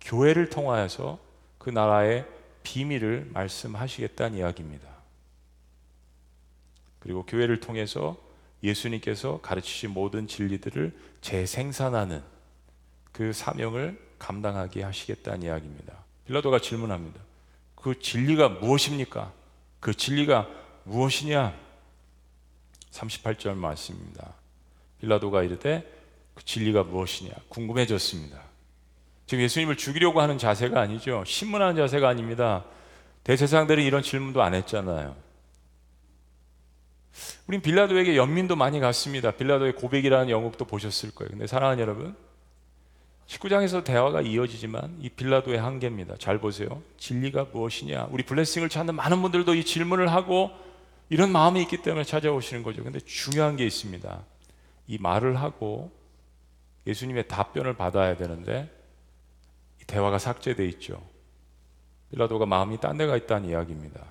교회를 0.00 0.50
통하여서 0.50 1.20
그 1.58 1.70
나라의 1.70 2.24
비밀을 2.64 3.30
말씀하시겠다는 3.32 4.38
이야기입니다. 4.38 4.88
그리고 6.98 7.24
교회를 7.24 7.60
통해서 7.60 8.25
예수님께서 8.66 9.40
가르치신 9.40 9.90
모든 9.90 10.26
진리들을 10.26 10.96
재생산하는 11.20 12.22
그 13.12 13.32
사명을 13.32 13.98
감당하게 14.18 14.82
하시겠다는 14.82 15.42
이야기입니다. 15.42 15.94
빌라도가 16.26 16.60
질문합니다. 16.60 17.20
그 17.74 17.98
진리가 17.98 18.48
무엇입니까? 18.48 19.32
그 19.80 19.94
진리가 19.94 20.48
무엇이냐? 20.84 21.54
38절 22.90 23.54
말씀입니다. 23.54 24.34
빌라도가 25.00 25.42
이르되 25.42 25.90
그 26.34 26.44
진리가 26.44 26.84
무엇이냐 26.84 27.32
궁금해졌습니다. 27.48 28.40
지금 29.26 29.42
예수님을 29.44 29.76
죽이려고 29.76 30.20
하는 30.20 30.38
자세가 30.38 30.80
아니죠. 30.80 31.24
신문하는 31.26 31.76
자세가 31.76 32.08
아닙니다. 32.08 32.64
대세상들은 33.24 33.82
이런 33.82 34.02
질문도 34.02 34.42
안 34.42 34.54
했잖아요. 34.54 35.16
우린 37.46 37.60
빌라도에게 37.60 38.16
연민도 38.16 38.56
많이 38.56 38.80
갔습니다. 38.80 39.30
빌라도의 39.30 39.76
고백이라는 39.76 40.30
영국도 40.30 40.64
보셨을 40.64 41.12
거예요. 41.12 41.30
근데 41.30 41.46
사랑하는 41.46 41.80
여러분, 41.80 42.16
19장에서 43.28 43.84
대화가 43.84 44.20
이어지지만 44.20 44.98
이 45.00 45.08
빌라도의 45.08 45.58
한계입니다. 45.58 46.16
잘 46.18 46.38
보세요. 46.38 46.82
진리가 46.96 47.46
무엇이냐? 47.52 48.08
우리 48.10 48.24
블레싱을 48.24 48.68
찾는 48.68 48.94
많은 48.94 49.22
분들도 49.22 49.54
이 49.54 49.64
질문을 49.64 50.12
하고 50.12 50.50
이런 51.08 51.30
마음이 51.30 51.60
있기 51.62 51.82
때문에 51.82 52.04
찾아오시는 52.04 52.62
거죠. 52.62 52.82
근데 52.82 53.00
중요한 53.00 53.56
게 53.56 53.64
있습니다. 53.64 54.24
이 54.88 54.98
말을 54.98 55.40
하고 55.40 55.90
예수님의 56.86 57.26
답변을 57.28 57.74
받아야 57.76 58.16
되는데 58.16 58.70
대화가 59.86 60.18
삭제돼 60.18 60.66
있죠. 60.66 61.00
빌라도가 62.10 62.46
마음이 62.46 62.78
딴 62.78 62.96
데가 62.96 63.16
있다는 63.16 63.48
이야기입니다. 63.48 64.04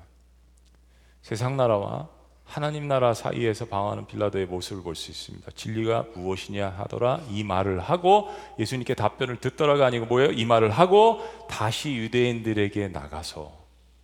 세상 1.22 1.56
나라와 1.58 2.10
하나님 2.56 2.88
나라 2.88 3.14
사이에서 3.14 3.66
방황하는 3.66 4.08
빌라도의 4.08 4.46
모습을 4.46 4.82
볼 4.82 4.96
수 4.96 5.12
있습니다. 5.12 5.52
진리가 5.56 6.06
무엇이냐 6.16 6.70
하더라 6.78 7.20
이 7.30 7.44
말을 7.44 7.82
하고 7.82 8.34
예수님께 8.58 8.94
답변을 8.94 9.42
듣더라가 9.42 9.86
아니고 9.88 10.06
뭐예요? 10.06 10.32
이 10.32 10.46
말을 10.46 10.72
하고 10.72 11.20
다시 11.50 11.94
유대인들에게 11.94 12.88
나가서 12.88 13.52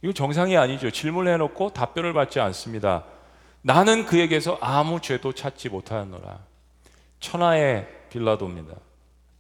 이거 0.02 0.12
정상이 0.12 0.58
아니죠. 0.58 0.92
질문을 0.92 1.32
해놓고 1.36 1.70
답변을 1.70 2.12
받지 2.12 2.42
않습니다. 2.42 3.06
나는 3.62 4.06
그에게서 4.06 4.58
아무 4.60 5.00
죄도 5.00 5.32
찾지 5.32 5.70
못하였노라. 5.70 6.40
천하의 7.22 7.88
빌라도입니다. 8.10 8.76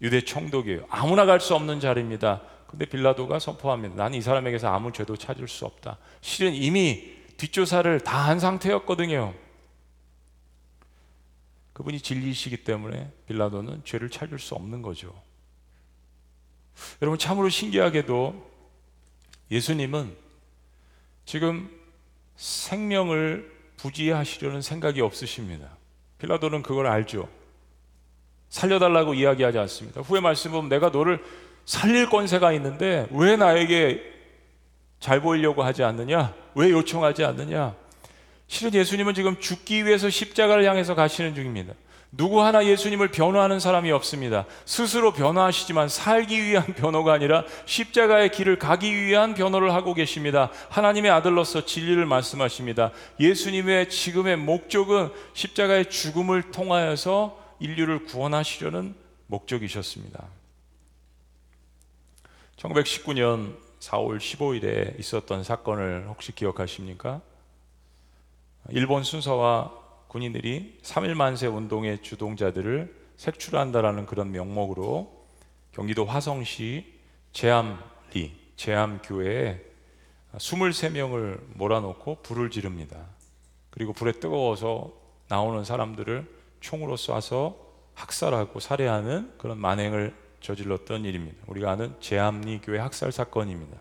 유대 0.03 0.21
총독이에요. 0.21 0.85
아무나 0.89 1.25
갈 1.25 1.41
수 1.41 1.53
없는 1.53 1.81
자리입니다. 1.81 2.43
근데 2.65 2.85
빌라도가 2.85 3.39
선포합니다. 3.39 3.95
나는 3.95 4.17
이 4.17 4.21
사람에게서 4.21 4.69
아무 4.69 4.93
죄도 4.93 5.17
찾을 5.17 5.49
수 5.49 5.65
없다. 5.65 5.97
실은 6.21 6.53
이미 6.53 7.19
뒷조사를 7.41 8.01
다 8.01 8.21
한 8.21 8.39
상태였거든요. 8.39 9.33
그분이 11.73 11.99
진리이시기 12.01 12.63
때문에 12.63 13.11
빌라도는 13.27 13.81
죄를 13.83 14.11
찾을 14.11 14.37
수 14.37 14.53
없는 14.53 14.83
거죠. 14.83 15.19
여러분 17.01 17.17
참으로 17.17 17.49
신기하게도 17.49 18.51
예수님은 19.49 20.15
지금 21.25 21.69
생명을 22.35 23.51
부지하시려는 23.77 24.61
생각이 24.61 25.01
없으십니다. 25.01 25.77
빌라도는 26.19 26.61
그걸 26.61 26.85
알죠. 26.85 27.27
살려달라고 28.49 29.15
이야기하지 29.15 29.57
않습니다. 29.57 30.01
후에 30.01 30.19
말씀 30.19 30.51
보면 30.51 30.69
내가 30.69 30.89
너를 30.89 31.23
살릴 31.65 32.07
권세가 32.09 32.53
있는데 32.53 33.07
왜 33.11 33.35
나에게 33.35 34.10
잘 35.01 35.19
보이려고 35.19 35.63
하지 35.63 35.83
않느냐? 35.83 36.33
왜 36.55 36.69
요청하지 36.69 37.25
않느냐? 37.25 37.75
실은 38.47 38.73
예수님은 38.73 39.15
지금 39.15 39.39
죽기 39.39 39.85
위해서 39.85 40.09
십자가를 40.09 40.63
향해서 40.63 40.93
가시는 40.93 41.33
중입니다. 41.33 41.73
누구 42.11 42.43
하나 42.43 42.63
예수님을 42.65 43.07
변호하는 43.09 43.59
사람이 43.59 43.91
없습니다. 43.91 44.45
스스로 44.65 45.11
변호하시지만 45.11 45.89
살기 45.89 46.43
위한 46.43 46.65
변호가 46.75 47.13
아니라 47.13 47.45
십자가의 47.65 48.29
길을 48.29 48.59
가기 48.59 48.95
위한 48.95 49.33
변호를 49.33 49.73
하고 49.73 49.93
계십니다. 49.95 50.51
하나님의 50.69 51.09
아들로서 51.09 51.65
진리를 51.65 52.05
말씀하십니다. 52.05 52.91
예수님의 53.19 53.89
지금의 53.89 54.37
목적은 54.37 55.09
십자가의 55.33 55.89
죽음을 55.89 56.51
통하여서 56.51 57.39
인류를 57.59 58.05
구원하시려는 58.05 58.93
목적이셨습니다. 59.27 60.25
1919년 62.57 63.70
4월 63.81 64.19
15일에 64.19 64.99
있었던 64.99 65.43
사건을 65.43 66.05
혹시 66.07 66.33
기억하십니까? 66.33 67.21
일본 68.69 69.03
순서와 69.03 69.73
군인들이 70.07 70.79
3일 70.83 71.15
만세 71.15 71.47
운동의 71.47 72.03
주동자들을 72.03 72.95
색출한다라는 73.17 74.05
그런 74.05 74.31
명목으로 74.31 75.25
경기도 75.71 76.05
화성시 76.05 76.99
제암리 77.33 78.39
제암교회에 78.55 79.61
23명을 80.33 81.39
몰아놓고 81.55 82.21
불을 82.21 82.51
지릅니다. 82.51 83.07
그리고 83.71 83.93
불에 83.93 84.11
뜨거워서 84.11 84.93
나오는 85.27 85.63
사람들을 85.63 86.27
총으로 86.59 86.95
쏴서 86.95 87.55
학살하고 87.95 88.59
살해하는 88.59 89.33
그런 89.37 89.57
만행을 89.57 90.15
저질렀던 90.41 91.05
일입니다. 91.05 91.37
우리가 91.47 91.71
아는 91.71 91.95
제암리 91.99 92.61
교회 92.61 92.79
학살 92.79 93.11
사건입니다. 93.11 93.77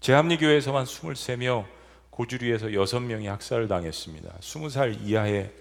제암리 0.00 0.38
교회에서만 0.38 0.84
23명, 0.84 1.66
고주리에서 2.10 2.66
6명이 2.68 3.26
학살을 3.26 3.68
당했습니다. 3.68 4.38
20살 4.40 5.00
이하의 5.02 5.52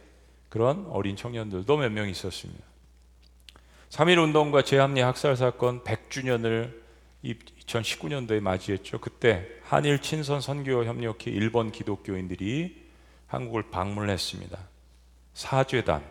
그런 0.49 0.85
어린 0.87 1.15
청년들도 1.15 1.77
몇 1.77 1.89
명 1.91 2.07
있었습니다. 2.09 2.63
3.1 3.89 4.23
운동과 4.23 4.63
제암리 4.63 5.01
학살 5.01 5.35
사건 5.35 5.83
100주년을 5.83 6.81
2019년도에 7.23 8.39
맞이했죠. 8.39 8.99
그때 8.99 9.47
한일 9.63 9.99
친선 10.01 10.41
선교 10.41 10.83
협력회 10.83 11.31
일본 11.31 11.71
기독교인들이 11.71 12.83
한국을 13.27 13.69
방문했습니다. 13.71 14.59
사죄단 15.33 16.03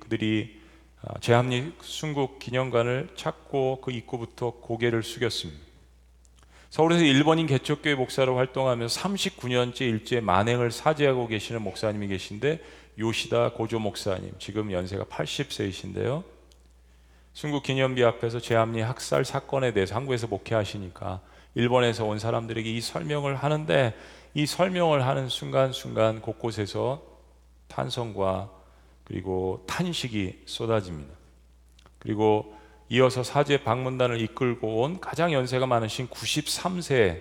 그들이 0.00 0.56
아, 0.58 0.59
제합리 1.20 1.72
순국 1.80 2.38
기념관을 2.38 3.10
찾고 3.16 3.80
그 3.80 3.90
입구부터 3.90 4.50
고개를 4.60 5.02
숙였습니다. 5.02 5.60
서울에서 6.68 7.02
일본인 7.02 7.46
개척교회 7.46 7.94
목사로 7.94 8.36
활동하면서 8.36 9.00
39년째 9.00 9.80
일제 9.80 10.20
만행을 10.20 10.70
사죄하고 10.70 11.26
계시는 11.26 11.62
목사님이 11.62 12.08
계신데 12.08 12.60
요시다 12.98 13.52
고조 13.52 13.78
목사님 13.78 14.34
지금 14.38 14.70
연세가 14.70 15.04
80세이신데요. 15.04 16.22
순국 17.32 17.62
기념비 17.62 18.04
앞에서 18.04 18.38
제합리 18.38 18.82
학살 18.82 19.24
사건에 19.24 19.72
대해서 19.72 19.94
한국에서 19.94 20.26
목회하시니까 20.26 21.20
일본에서 21.54 22.04
온 22.04 22.18
사람들에게 22.18 22.70
이 22.70 22.80
설명을 22.80 23.36
하는데 23.36 23.94
이 24.34 24.46
설명을 24.46 25.06
하는 25.06 25.28
순간순간 25.28 26.20
곳곳에서 26.20 27.02
탄성과 27.68 28.59
그리고 29.10 29.64
탄식이 29.66 30.42
쏟아집니다. 30.46 31.12
그리고 31.98 32.54
이어서 32.90 33.24
사제 33.24 33.64
방문단을 33.64 34.20
이끌고 34.20 34.82
온 34.82 35.00
가장 35.00 35.32
연세가 35.32 35.66
많으신 35.66 36.06
93세 36.06 37.20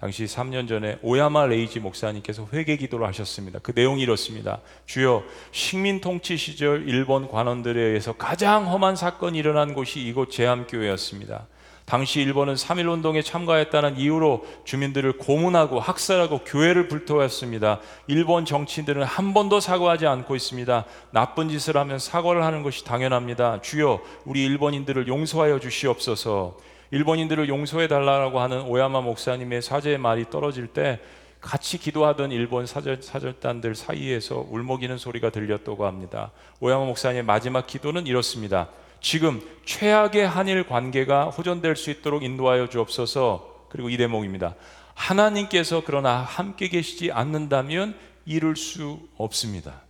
당시 0.00 0.24
3년 0.24 0.66
전에 0.66 0.98
오야마 1.02 1.44
레이지 1.44 1.80
목사님께서 1.80 2.48
회개 2.54 2.78
기도를 2.78 3.06
하셨습니다. 3.08 3.58
그 3.58 3.72
내용이 3.74 4.00
이렇습니다. 4.00 4.62
주여 4.86 5.22
식민 5.52 6.00
통치 6.00 6.38
시절 6.38 6.88
일본 6.88 7.28
관원들에 7.28 7.78
의해서 7.78 8.14
가장 8.14 8.72
험한 8.72 8.96
사건이 8.96 9.36
일어난 9.36 9.74
곳이 9.74 10.00
이곳 10.00 10.30
제암교회였습니다. 10.30 11.46
당시 11.90 12.20
일본은 12.20 12.54
3.1 12.54 12.88
운동에 12.88 13.20
참가했다는 13.20 13.96
이유로 13.96 14.46
주민들을 14.62 15.18
고문하고 15.18 15.80
학살하고 15.80 16.42
교회를 16.44 16.86
불태웠습니다. 16.86 17.80
일본 18.06 18.44
정치인들은 18.44 19.02
한 19.02 19.34
번도 19.34 19.58
사과하지 19.58 20.06
않고 20.06 20.36
있습니다. 20.36 20.84
나쁜 21.10 21.48
짓을 21.48 21.76
하면 21.76 21.98
사과를 21.98 22.44
하는 22.44 22.62
것이 22.62 22.84
당연합니다. 22.84 23.60
주여, 23.60 24.00
우리 24.24 24.44
일본인들을 24.44 25.08
용서하여 25.08 25.58
주시옵소서. 25.58 26.58
일본인들을 26.92 27.48
용서해 27.48 27.88
달라고 27.88 28.38
하는 28.38 28.62
오야마 28.62 29.00
목사님의 29.00 29.60
사죄의 29.60 29.98
말이 29.98 30.30
떨어질 30.30 30.68
때 30.68 31.00
같이 31.40 31.76
기도하던 31.76 32.30
일본 32.30 32.66
사절, 32.66 33.02
사절단들 33.02 33.74
사이에서 33.74 34.46
울먹이는 34.48 34.96
소리가 34.96 35.30
들렸다고 35.30 35.86
합니다. 35.86 36.30
오야마 36.60 36.84
목사님의 36.84 37.24
마지막 37.24 37.66
기도는 37.66 38.06
이렇습니다. 38.06 38.68
지금 39.00 39.40
최악의 39.64 40.28
한일 40.28 40.66
관계가 40.66 41.30
호전될 41.30 41.76
수 41.76 41.90
있도록 41.90 42.22
인도하여 42.22 42.68
주옵소서. 42.68 43.66
그리고 43.70 43.88
이 43.88 43.96
대목입니다. 43.96 44.54
하나님께서 44.94 45.82
그러나 45.84 46.18
함께 46.18 46.68
계시지 46.68 47.12
않는다면 47.12 47.96
이룰 48.26 48.56
수 48.56 49.00
없습니다. 49.16 49.82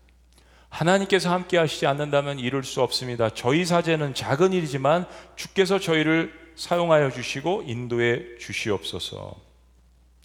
하나님께서 0.68 1.32
함께 1.32 1.58
하시지 1.58 1.86
않는다면 1.86 2.38
이룰 2.38 2.62
수 2.62 2.80
없습니다. 2.82 3.30
저희 3.30 3.64
사제는 3.64 4.14
작은 4.14 4.52
일이지만 4.52 5.06
주께서 5.34 5.80
저희를 5.80 6.32
사용하여 6.54 7.10
주시고 7.10 7.64
인도해 7.66 8.38
주시옵소서. 8.38 9.34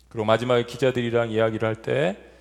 그리고 0.10 0.26
마지막에 0.26 0.65
기자들이랑 0.65 1.32
이야기를 1.32 1.67
할 1.67 1.82
때 1.82 2.35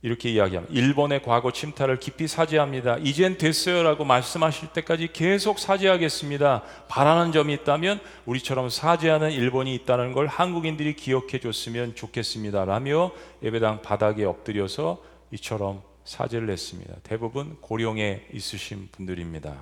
이렇게 0.00 0.30
이야기합니다. 0.30 0.72
일본의 0.72 1.22
과거 1.22 1.52
침탈을 1.52 1.98
깊이 1.98 2.28
사죄합니다. 2.28 2.98
이젠 2.98 3.36
됐어요라고 3.36 4.04
말씀하실 4.04 4.68
때까지 4.72 5.12
계속 5.12 5.58
사죄하겠습니다. 5.58 6.62
바라는 6.88 7.32
점이 7.32 7.52
있다면 7.54 8.00
우리처럼 8.24 8.70
사죄하는 8.70 9.32
일본이 9.32 9.74
있다는 9.74 10.12
걸 10.12 10.28
한국인들이 10.28 10.94
기억해 10.94 11.40
줬으면 11.40 11.96
좋겠습니다. 11.96 12.64
라며 12.64 13.10
예배당 13.42 13.82
바닥에 13.82 14.24
엎드려서 14.24 15.02
이처럼 15.32 15.82
사죄를 16.04 16.48
했습니다. 16.50 16.94
대부분 17.02 17.56
고령에 17.60 18.22
있으신 18.32 18.88
분들입니다. 18.92 19.54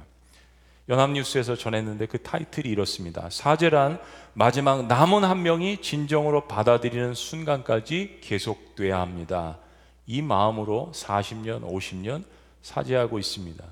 연합뉴스에서 0.88 1.57
전했는데 1.57 2.07
그 2.07 2.18
타이틀이 2.18 2.68
이렇습니다. 2.68 3.29
사죄란 3.31 3.99
마지막 4.34 4.87
남은 4.87 5.24
한 5.24 5.43
명이 5.43 5.80
진정으로 5.80 6.47
받아들이는 6.47 7.14
순간까지 7.14 8.18
계속돼야 8.20 9.01
합니다. 9.01 9.59
이 10.07 10.22
마음으로 10.22 10.92
40년, 10.94 11.62
50년 11.62 12.24
사죄하고 12.62 13.18
있습니다. 13.18 13.64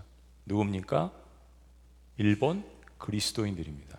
누굽니까? 0.47 1.13
일본 2.19 2.65
그리스도인들입니다. 2.99 3.99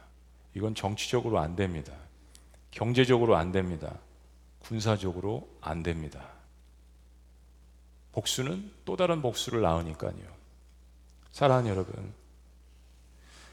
이건 0.53 0.75
정치적으로 0.75 1.39
안 1.39 1.55
됩니다. 1.55 1.93
경제적으로 2.71 3.36
안 3.36 3.51
됩니다. 3.51 3.99
군사적으로 4.59 5.47
안 5.61 5.83
됩니다. 5.83 6.25
복수는 8.11 8.71
또 8.86 8.95
다른 8.95 9.21
복수를 9.21 9.61
낳으니까요. 9.61 10.13
사랑하는 11.31 11.69
여러분, 11.69 12.13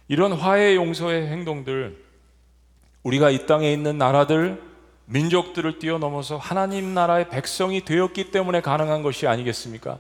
이런 0.08 0.32
화해 0.32 0.76
용서의 0.76 1.26
행동들, 1.28 2.04
우리가 3.02 3.30
이 3.30 3.46
땅에 3.46 3.72
있는 3.72 3.98
나라들, 3.98 4.71
민족들을 5.06 5.78
뛰어넘어서 5.78 6.36
하나님 6.36 6.94
나라의 6.94 7.28
백성이 7.28 7.84
되었기 7.84 8.30
때문에 8.30 8.60
가능한 8.60 9.02
것이 9.02 9.26
아니겠습니까? 9.26 9.98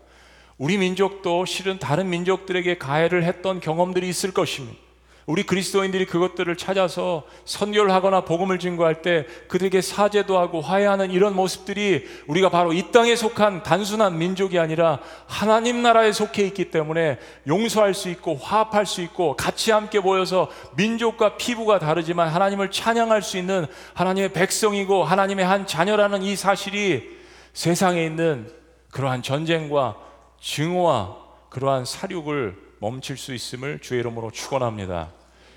우리 0.58 0.78
민족도 0.78 1.44
실은 1.44 1.78
다른 1.78 2.08
민족들에게 2.10 2.78
가해를 2.78 3.24
했던 3.24 3.60
경험들이 3.60 4.08
있을 4.08 4.32
것입니다. 4.32 4.78
우리 5.26 5.44
그리스도인들이 5.44 6.06
그것들을 6.06 6.56
찾아서 6.56 7.22
선교를 7.44 7.92
하거나 7.92 8.22
복음을 8.22 8.58
증거할 8.58 9.02
때 9.02 9.24
그들에게 9.48 9.80
사죄도 9.80 10.36
하고 10.36 10.60
화해하는 10.60 11.12
이런 11.12 11.36
모습들이 11.36 12.08
우리가 12.26 12.48
바로 12.48 12.72
이 12.72 12.90
땅에 12.90 13.14
속한 13.14 13.62
단순한 13.62 14.18
민족이 14.18 14.58
아니라 14.58 14.98
하나님 15.26 15.82
나라에 15.82 16.12
속해 16.12 16.42
있기 16.46 16.70
때문에 16.70 17.18
용서할 17.46 17.94
수 17.94 18.08
있고 18.08 18.34
화합할 18.36 18.84
수 18.84 19.00
있고 19.02 19.36
같이 19.36 19.70
함께 19.70 20.00
모여서 20.00 20.50
민족과 20.76 21.36
피부가 21.36 21.78
다르지만 21.78 22.28
하나님을 22.28 22.72
찬양할 22.72 23.22
수 23.22 23.38
있는 23.38 23.66
하나님의 23.94 24.32
백성이고 24.32 25.04
하나님의 25.04 25.44
한 25.44 25.66
자녀라는 25.68 26.22
이 26.22 26.34
사실이 26.34 27.08
세상에 27.52 28.04
있는 28.04 28.50
그러한 28.90 29.22
전쟁과 29.22 29.96
증오와 30.40 31.16
그러한 31.48 31.84
사륙을 31.84 32.61
멈출 32.82 33.16
수 33.16 33.32
있음을 33.32 33.78
주의 33.78 34.00
이름으로 34.00 34.32
축원합니다. 34.32 35.12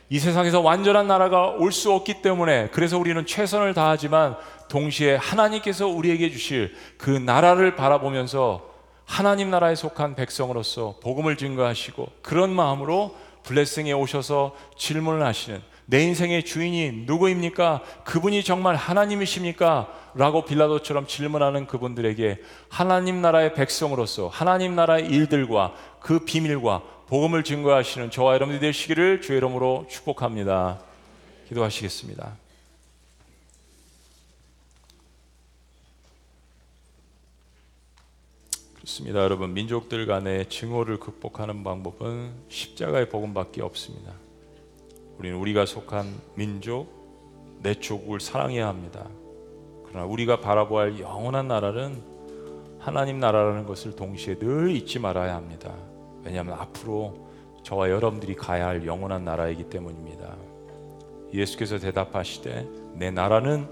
이 0.09 0.19
세상에서 0.19 0.61
완전한 0.61 1.07
나라가 1.07 1.49
올 1.49 1.71
수 1.71 1.91
없기 1.91 2.21
때문에 2.21 2.69
그래서 2.71 2.99
우리는 2.99 3.25
최선을 3.25 3.73
다하지만 3.73 4.37
동시에 4.69 5.15
하나님께서 5.15 5.87
우리에게 5.87 6.29
주실 6.29 6.75
그 6.99 7.09
나라를 7.09 7.75
바라보면서 7.75 8.69
하나님 9.05 9.49
나라에 9.49 9.73
속한 9.73 10.13
백성으로서 10.13 10.99
복음을 11.01 11.35
증거하시고 11.35 12.07
그런 12.21 12.51
마음으로 12.51 13.15
블레싱에 13.41 13.91
오셔서 13.93 14.55
질문을 14.77 15.25
하시는 15.25 15.63
내 15.87 16.03
인생의 16.03 16.45
주인이 16.45 17.05
누구입니까? 17.05 17.81
그분이 18.03 18.43
정말 18.43 18.75
하나님이십니까? 18.75 19.87
라고 20.13 20.45
빌라도처럼 20.45 21.07
질문하는 21.07 21.65
그분들에게 21.65 22.39
하나님 22.69 23.21
나라의 23.21 23.53
백성으로서 23.55 24.27
하나님 24.27 24.75
나라의 24.75 25.07
일들과 25.07 25.73
그 25.99 26.19
비밀과 26.19 26.81
복음을 27.07 27.43
증거하시는 27.43 28.09
저와 28.09 28.33
여러분들이 28.33 28.59
되시기를 28.67 29.21
주의 29.21 29.37
이름으로 29.37 29.85
축복합니다. 29.87 30.81
기도하시겠습니다. 31.47 32.35
그렇습니다. 38.73 39.19
여러분 39.19 39.53
민족들 39.53 40.07
간의 40.07 40.49
증오를 40.49 40.99
극복하는 40.99 41.63
방법은 41.63 42.31
십자가의 42.49 43.09
복음밖에 43.09 43.61
없습니다. 43.61 44.13
우리는 45.19 45.37
우리가 45.37 45.67
속한 45.67 46.11
민족, 46.33 47.59
내 47.61 47.75
조국을 47.75 48.19
사랑해야 48.19 48.67
합니다. 48.67 49.07
그러나 49.85 50.07
우리가 50.07 50.41
바라보아야 50.41 50.91
할 50.91 50.99
영원한 50.99 51.47
나라는 51.47 52.01
하나님 52.79 53.19
나라라는 53.19 53.65
것을 53.65 53.95
동시에 53.95 54.39
늘 54.39 54.75
잊지 54.75 54.97
말아야 54.97 55.35
합니다. 55.35 55.71
왜냐하면 56.25 56.55
앞으로 56.55 57.13
저와 57.63 57.89
여러분들이 57.89 58.35
가야 58.35 58.67
할 58.67 58.85
영원한 58.85 59.23
나라이기 59.23 59.69
때문입니다. 59.69 60.35
예수께서 61.33 61.77
대답하시되 61.79 62.67
내 62.95 63.11
나라는 63.11 63.67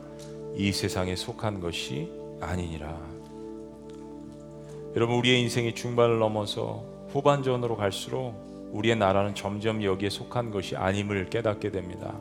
이 0.55 0.71
세상에 0.71 1.15
속한 1.15 1.59
것이 1.59 2.11
아니니라. 2.39 2.97
여러분 4.95 5.17
우리의 5.17 5.41
인생이 5.41 5.73
중반을 5.73 6.19
넘어서 6.19 6.83
후반전으로 7.09 7.75
갈수록 7.75 8.33
우리의 8.71 8.95
나라는 8.95 9.35
점점 9.35 9.83
여기에 9.83 10.09
속한 10.09 10.51
것이 10.51 10.75
아님을 10.75 11.29
깨닫게 11.29 11.71
됩니다. 11.71 12.13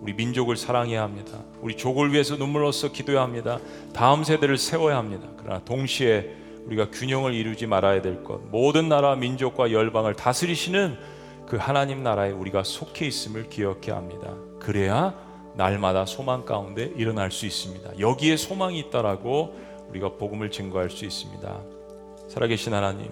우리 0.00 0.14
민족을 0.14 0.56
사랑해야 0.56 1.02
합니다. 1.02 1.38
우리 1.60 1.76
족을 1.76 2.12
위해서 2.12 2.36
눈물로써 2.36 2.90
기도해야 2.90 3.22
합니다. 3.22 3.58
다음 3.92 4.24
세대를 4.24 4.56
세워야 4.56 4.96
합니다. 4.96 5.28
그러나 5.36 5.60
동시에 5.64 6.34
우리가 6.66 6.90
균형을 6.90 7.34
이루지 7.34 7.66
말아야 7.66 8.02
될 8.02 8.22
것, 8.22 8.40
모든 8.50 8.88
나라 8.88 9.16
민족과 9.16 9.72
열방을 9.72 10.14
다스리시는 10.14 10.98
그 11.46 11.56
하나님 11.56 12.02
나라에 12.02 12.30
우리가 12.30 12.62
속해 12.62 13.06
있음을 13.06 13.48
기억해야 13.48 13.96
합니다. 13.96 14.34
그래야 14.60 15.14
날마다 15.56 16.06
소망 16.06 16.44
가운데 16.44 16.92
일어날 16.96 17.32
수 17.32 17.44
있습니다. 17.44 17.98
여기에 17.98 18.36
소망이 18.36 18.78
있다라고 18.78 19.54
우리가 19.88 20.12
복음을 20.14 20.50
증거할 20.50 20.90
수 20.90 21.04
있습니다. 21.04 21.60
살아계신 22.28 22.72
하나님, 22.72 23.10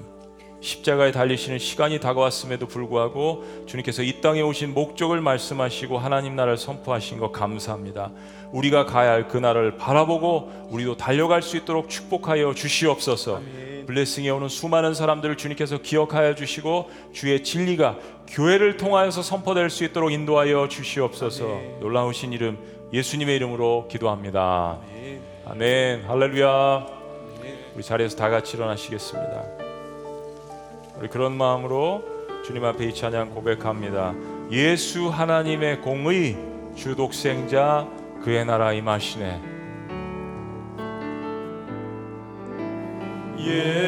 십자가에 0.60 1.12
달리시는 1.12 1.58
시간이 1.58 2.00
다가왔음에도 2.00 2.66
불구하고 2.66 3.64
주님께서 3.66 4.02
이 4.02 4.20
땅에 4.20 4.40
오신 4.40 4.74
목적을 4.74 5.20
말씀하시고 5.20 5.98
하나님 5.98 6.36
나라를 6.36 6.56
선포하신 6.56 7.18
것 7.18 7.32
감사합니다. 7.32 8.12
우리가 8.52 8.86
가야 8.86 9.12
할그 9.12 9.36
나라를 9.36 9.76
바라보고 9.76 10.68
우리도 10.70 10.96
달려갈 10.96 11.42
수 11.42 11.56
있도록 11.56 11.88
축복하여 11.88 12.54
주시옵소서. 12.54 13.36
아멘. 13.36 13.86
블레싱에 13.86 14.28
오는 14.30 14.48
수많은 14.48 14.94
사람들을 14.94 15.36
주님께서 15.36 15.78
기억하여 15.78 16.34
주시고 16.34 16.90
주의 17.12 17.42
진리가 17.42 17.96
교회를 18.28 18.76
통하여서 18.76 19.22
선포될 19.22 19.70
수 19.70 19.84
있도록 19.84 20.12
인도하여 20.12 20.68
주시옵소서. 20.68 21.44
아멘. 21.44 21.80
놀라우신 21.80 22.32
이름 22.32 22.58
예수님의 22.92 23.36
이름으로 23.36 23.88
기도합니다. 23.90 24.78
아멘. 24.82 25.22
아멘. 25.46 26.04
할렐루야. 26.06 26.86
우리 27.74 27.82
자리에서 27.82 28.16
다 28.16 28.28
같이 28.28 28.56
일어나시겠습니다. 28.56 29.44
우리 30.98 31.08
그런 31.08 31.36
마음으로 31.36 32.02
주님 32.44 32.64
앞에 32.64 32.86
이 32.86 32.94
찬양 32.94 33.30
고백합니다. 33.30 34.14
예수 34.50 35.08
하나님의 35.08 35.80
공의 35.80 36.36
주 36.74 36.96
독생자 36.96 37.86
그의 38.22 38.44
나라 38.44 38.72
임하시네. 38.72 39.42
예 43.40 43.87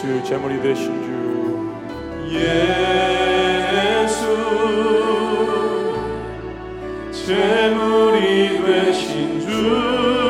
예수 0.00 0.24
제물이 0.24 0.62
되신 0.62 0.84
주. 1.04 1.10
예수 2.34 4.16
제물이 7.12 8.64
되신 8.64 9.40
주. 9.40 9.46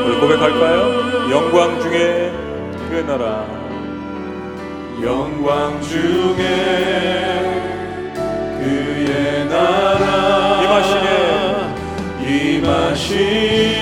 오늘 0.04 0.18
고백할까요? 0.18 1.30
영광 1.30 1.80
중에 1.80 2.32
그의 2.88 3.04
나라. 3.06 3.46
영광 5.00 5.80
중에 5.82 6.42
그의 8.58 9.46
나라. 9.46 10.62
임하시네 10.64 11.08
임하시네 12.26 13.79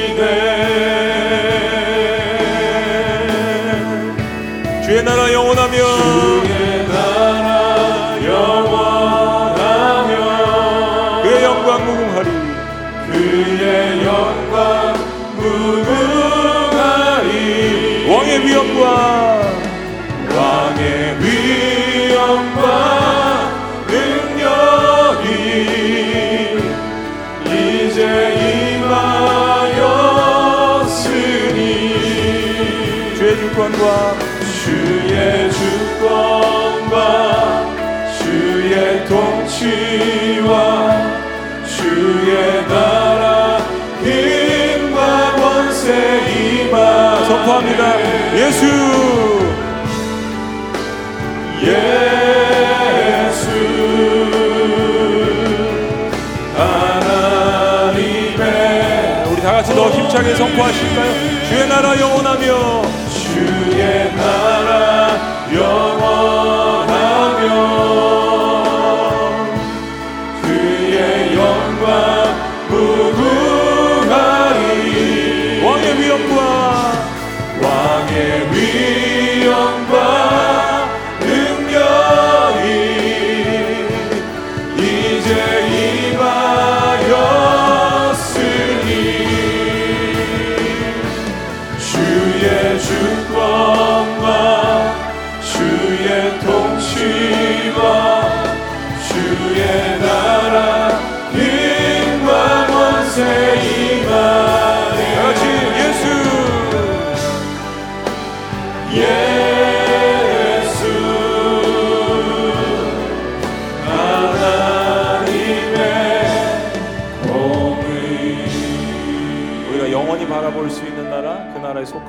주권과 33.89 34.19
주의 34.65 35.51
주권과 35.51 36.97
주의 38.19 39.07
통치와 39.07 40.53
주의 41.67 42.67
나라 42.69 43.59
힘과 44.03 45.33
권세 45.37 46.21
임하 46.29 47.25
선포합니다. 47.25 47.83
예수. 48.37 48.67
예수. 51.63 51.79
하나님의 57.89 58.45
우리 59.33 59.41
다 59.43 59.53
같이 59.53 59.75
더 59.75 59.89
힘차게 59.91 60.35
선포하실까요? 60.35 61.11
주의 61.49 61.67
나라 61.67 61.99
영원하며 61.99 63.08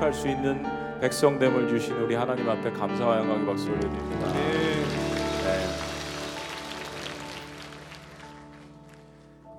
속할 0.10 0.14
수 0.14 0.28
있는 0.28 0.64
백성됨을 1.00 1.68
주신 1.68 1.94
우리 1.98 2.16
하나님 2.16 2.50
앞에 2.50 2.72
감사와 2.72 3.20
영광의 3.20 3.46
박수 3.46 3.70
올려드립니다. 3.70 4.34
네. 4.34 4.86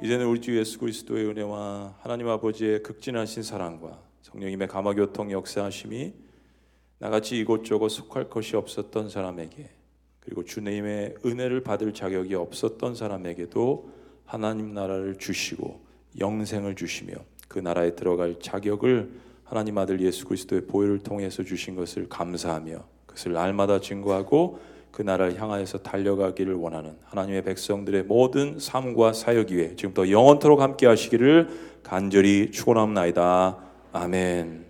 이제는 0.03 0.26
우리 0.26 0.40
주 0.40 0.57
예수 0.59 0.78
그리스도의 0.78 1.26
은혜와 1.26 1.94
하나님 2.01 2.28
아버지의 2.28 2.82
극진하신 2.82 3.42
사랑과 3.42 4.01
성령님의 4.22 4.68
감화교통 4.68 5.30
역사하심이 5.30 6.14
나같이 6.98 7.38
이곳저곳 7.38 7.90
속할 7.90 8.28
것이 8.28 8.57
없었던 8.57 9.09
사람에게 9.09 9.70
그리고 10.20 10.44
주님의 10.44 11.16
은혜를 11.24 11.62
받을 11.62 11.92
자격이 11.94 12.34
없었던 12.34 12.94
사람에게도 12.94 13.90
하나님 14.24 14.74
나라를 14.74 15.16
주시고 15.16 15.80
영생을 16.18 16.76
주시며 16.76 17.14
그 17.48 17.59
나라에 17.59 17.94
들어갈 17.94 18.38
자격을 18.40 19.30
하나님 19.51 19.76
아들 19.78 20.01
예수 20.01 20.26
그리스도의 20.26 20.66
보혈을 20.66 21.01
통해서 21.01 21.42
주신 21.42 21.74
것을 21.74 22.09
감사하며 22.09 22.84
그것을 23.07 23.32
날마다 23.32 23.80
증거하고 23.80 24.61
그 24.92 25.03
나라를 25.03 25.40
향하여서 25.40 25.78
달려가기를 25.78 26.55
원하는 26.55 26.94
하나님의 27.07 27.42
백성들의 27.42 28.05
모든 28.05 28.61
삶과 28.61 29.12
사역 29.12 29.51
위에 29.51 29.74
지금부터 29.74 30.09
영원토록 30.09 30.61
함께 30.61 30.86
하시기를 30.86 31.48
간절히 31.82 32.53
축원합나이다. 32.53 33.59
아멘. 33.92 34.70